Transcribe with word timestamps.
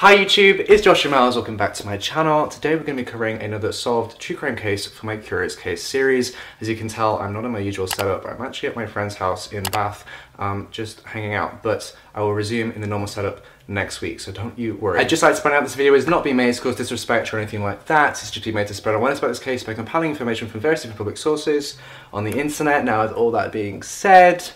Hi 0.00 0.14
YouTube, 0.14 0.66
it's 0.68 0.82
Joshua 0.82 1.10
Miles, 1.10 1.36
welcome 1.36 1.56
back 1.56 1.72
to 1.72 1.86
my 1.86 1.96
channel. 1.96 2.48
Today 2.48 2.74
we're 2.74 2.82
going 2.82 2.98
to 2.98 3.02
be 3.02 3.10
covering 3.10 3.40
another 3.40 3.72
solved 3.72 4.20
true 4.20 4.36
crime 4.36 4.54
case 4.54 4.84
for 4.84 5.06
my 5.06 5.16
Curious 5.16 5.56
Case 5.56 5.82
series. 5.82 6.36
As 6.60 6.68
you 6.68 6.76
can 6.76 6.86
tell, 6.86 7.18
I'm 7.18 7.32
not 7.32 7.46
in 7.46 7.50
my 7.50 7.60
usual 7.60 7.86
setup, 7.86 8.26
I'm 8.26 8.42
actually 8.42 8.68
at 8.68 8.76
my 8.76 8.84
friend's 8.84 9.14
house 9.14 9.50
in 9.54 9.62
Bath, 9.62 10.04
um, 10.38 10.68
just 10.70 11.00
hanging 11.04 11.32
out, 11.32 11.62
but 11.62 11.96
I 12.14 12.20
will 12.20 12.34
resume 12.34 12.72
in 12.72 12.82
the 12.82 12.86
normal 12.86 13.06
setup 13.06 13.40
next 13.68 14.02
week, 14.02 14.20
so 14.20 14.32
don't 14.32 14.58
you 14.58 14.74
worry. 14.74 15.00
I'd 15.00 15.08
just 15.08 15.22
like 15.22 15.34
to 15.34 15.40
point 15.40 15.54
out 15.54 15.62
this 15.62 15.74
video 15.74 15.94
is 15.94 16.06
not 16.06 16.24
being 16.24 16.36
made 16.36 16.52
to 16.52 16.60
cause 16.60 16.76
disrespect 16.76 17.32
or 17.32 17.38
anything 17.38 17.62
like 17.62 17.86
that, 17.86 18.22
it's 18.22 18.30
just 18.30 18.44
being 18.44 18.54
made 18.54 18.66
to 18.66 18.74
spread 18.74 18.96
awareness 18.96 19.20
about 19.20 19.28
this 19.28 19.38
case 19.38 19.64
by 19.64 19.72
compiling 19.72 20.10
information 20.10 20.46
from 20.46 20.60
various 20.60 20.82
different 20.82 20.98
public 20.98 21.16
sources 21.16 21.78
on 22.12 22.24
the 22.24 22.38
internet. 22.38 22.84
Now 22.84 23.04
with 23.04 23.12
all 23.12 23.30
that 23.30 23.50
being 23.50 23.82
said, 23.82 24.46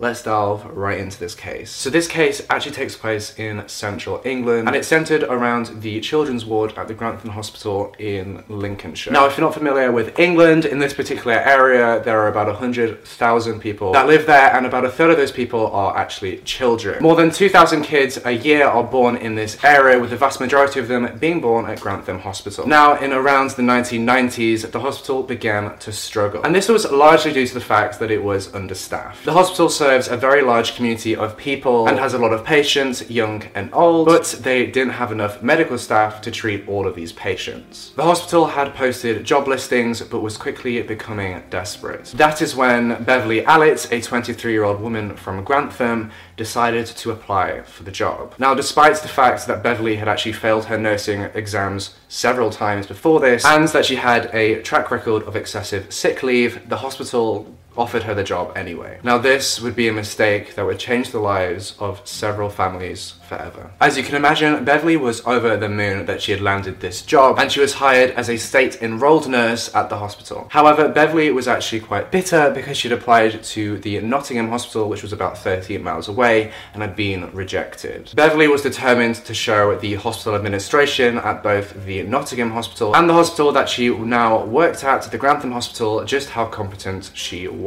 let's 0.00 0.22
delve 0.22 0.64
right 0.74 0.98
into 0.98 1.18
this 1.20 1.34
case. 1.34 1.70
So 1.70 1.90
this 1.90 2.08
case 2.08 2.40
actually 2.48 2.72
takes 2.72 2.96
place 2.96 3.38
in 3.38 3.68
central 3.68 4.22
England 4.24 4.66
and 4.66 4.74
it's 4.74 4.88
centered 4.88 5.24
around 5.24 5.82
the 5.82 6.00
children's 6.00 6.46
ward 6.46 6.72
at 6.78 6.88
the 6.88 6.94
Grantham 6.94 7.30
Hospital 7.30 7.94
in 7.98 8.42
Lincolnshire. 8.48 9.12
Now 9.12 9.26
if 9.26 9.36
you're 9.36 9.46
not 9.46 9.52
familiar 9.52 9.92
with 9.92 10.18
England, 10.18 10.64
in 10.64 10.78
this 10.78 10.94
particular 10.94 11.34
area 11.34 12.02
there 12.02 12.18
are 12.18 12.28
about 12.28 12.46
100,000 12.46 13.60
people 13.60 13.92
that 13.92 14.06
live 14.06 14.24
there 14.24 14.56
and 14.56 14.64
about 14.64 14.86
a 14.86 14.90
third 14.90 15.10
of 15.10 15.18
those 15.18 15.32
people 15.32 15.66
are 15.66 15.94
actually 15.94 16.38
children. 16.38 17.02
More 17.02 17.14
than 17.14 17.30
2,000 17.30 17.82
kids 17.82 18.18
a 18.24 18.32
year 18.32 18.66
are 18.66 18.84
born 18.84 19.16
in 19.16 19.34
this 19.34 19.62
area 19.62 20.00
with 20.00 20.08
the 20.08 20.16
vast 20.16 20.40
majority 20.40 20.80
of 20.80 20.88
them 20.88 21.18
being 21.18 21.42
born 21.42 21.66
at 21.66 21.78
Grantham 21.78 22.20
Hospital. 22.20 22.66
Now 22.66 22.98
in 22.98 23.12
around 23.12 23.50
the 23.50 23.62
1990s 23.62 24.70
the 24.70 24.80
hospital 24.80 25.22
began 25.22 25.76
to 25.76 25.92
struggle 25.92 26.42
and 26.42 26.54
this 26.54 26.70
was 26.70 26.90
largely 26.90 27.34
due 27.34 27.46
to 27.46 27.52
the 27.52 27.60
fact 27.60 27.98
that 27.98 28.10
it 28.10 28.24
was 28.24 28.54
understaffed. 28.54 29.26
The 29.26 29.34
hospital 29.34 29.68
served 29.68 29.89
serves 29.90 30.06
a 30.06 30.16
very 30.16 30.40
large 30.40 30.76
community 30.76 31.16
of 31.16 31.36
people 31.36 31.88
and 31.88 31.98
has 31.98 32.14
a 32.14 32.18
lot 32.18 32.32
of 32.32 32.44
patients, 32.44 33.10
young 33.10 33.42
and 33.56 33.68
old, 33.72 34.06
but 34.06 34.26
they 34.42 34.64
didn't 34.64 34.92
have 34.92 35.10
enough 35.10 35.42
medical 35.42 35.76
staff 35.76 36.20
to 36.20 36.30
treat 36.30 36.68
all 36.68 36.86
of 36.86 36.94
these 36.94 37.12
patients. 37.12 37.90
The 37.96 38.04
hospital 38.04 38.46
had 38.46 38.72
posted 38.72 39.24
job 39.24 39.48
listings 39.48 40.00
but 40.00 40.20
was 40.20 40.36
quickly 40.36 40.80
becoming 40.82 41.42
desperate. 41.50 42.04
That 42.14 42.40
is 42.40 42.54
when 42.54 43.02
Beverly 43.02 43.42
Allitt, 43.42 43.90
a 43.90 44.00
23 44.00 44.52
year 44.52 44.62
old 44.62 44.80
woman 44.80 45.16
from 45.16 45.42
Grantham, 45.42 46.12
decided 46.36 46.86
to 46.86 47.10
apply 47.10 47.62
for 47.62 47.82
the 47.82 47.90
job. 47.90 48.34
Now, 48.38 48.54
despite 48.54 48.96
the 49.02 49.08
fact 49.08 49.48
that 49.48 49.60
Beverly 49.60 49.96
had 49.96 50.06
actually 50.06 50.34
failed 50.34 50.66
her 50.66 50.78
nursing 50.78 51.22
exams 51.34 51.96
several 52.08 52.50
times 52.50 52.86
before 52.86 53.18
this, 53.18 53.44
and 53.44 53.66
that 53.68 53.86
she 53.86 53.96
had 53.96 54.32
a 54.32 54.62
track 54.62 54.92
record 54.92 55.24
of 55.24 55.34
excessive 55.34 55.92
sick 55.92 56.22
leave, 56.22 56.68
the 56.68 56.76
hospital 56.76 57.52
offered 57.76 58.02
her 58.04 58.14
the 58.14 58.24
job 58.24 58.56
anyway. 58.56 58.98
Now 59.02 59.18
this 59.18 59.60
would 59.60 59.76
be 59.76 59.88
a 59.88 59.92
mistake 59.92 60.54
that 60.54 60.66
would 60.66 60.78
change 60.78 61.10
the 61.10 61.20
lives 61.20 61.76
of 61.78 62.06
several 62.06 62.50
families 62.50 63.14
forever. 63.28 63.70
As 63.80 63.96
you 63.96 64.02
can 64.02 64.16
imagine, 64.16 64.64
Beverly 64.64 64.96
was 64.96 65.24
over 65.26 65.56
the 65.56 65.68
moon 65.68 66.06
that 66.06 66.20
she 66.20 66.32
had 66.32 66.40
landed 66.40 66.80
this 66.80 67.02
job 67.02 67.38
and 67.38 67.50
she 67.50 67.60
was 67.60 67.74
hired 67.74 68.10
as 68.12 68.28
a 68.28 68.36
state 68.36 68.82
enrolled 68.82 69.28
nurse 69.28 69.74
at 69.74 69.88
the 69.88 69.98
hospital. 69.98 70.48
However, 70.50 70.88
Beverly 70.88 71.30
was 71.30 71.46
actually 71.46 71.80
quite 71.80 72.10
bitter 72.10 72.50
because 72.50 72.76
she'd 72.76 72.92
applied 72.92 73.42
to 73.42 73.78
the 73.78 74.00
Nottingham 74.00 74.48
Hospital 74.48 74.88
which 74.88 75.02
was 75.02 75.12
about 75.12 75.38
30 75.38 75.78
miles 75.78 76.08
away 76.08 76.52
and 76.74 76.82
had 76.82 76.96
been 76.96 77.32
rejected. 77.32 78.10
Beverly 78.14 78.48
was 78.48 78.62
determined 78.62 79.16
to 79.16 79.34
show 79.34 79.76
the 79.76 79.94
hospital 79.94 80.34
administration 80.34 81.18
at 81.18 81.42
both 81.42 81.84
the 81.86 82.02
Nottingham 82.02 82.50
Hospital 82.50 82.96
and 82.96 83.08
the 83.08 83.14
hospital 83.14 83.52
that 83.52 83.68
she 83.68 83.88
now 83.88 84.44
worked 84.44 84.82
at, 84.84 85.02
the 85.10 85.18
Grantham 85.18 85.52
Hospital, 85.52 86.04
just 86.04 86.30
how 86.30 86.46
competent 86.46 87.10
she 87.14 87.46
was. 87.46 87.59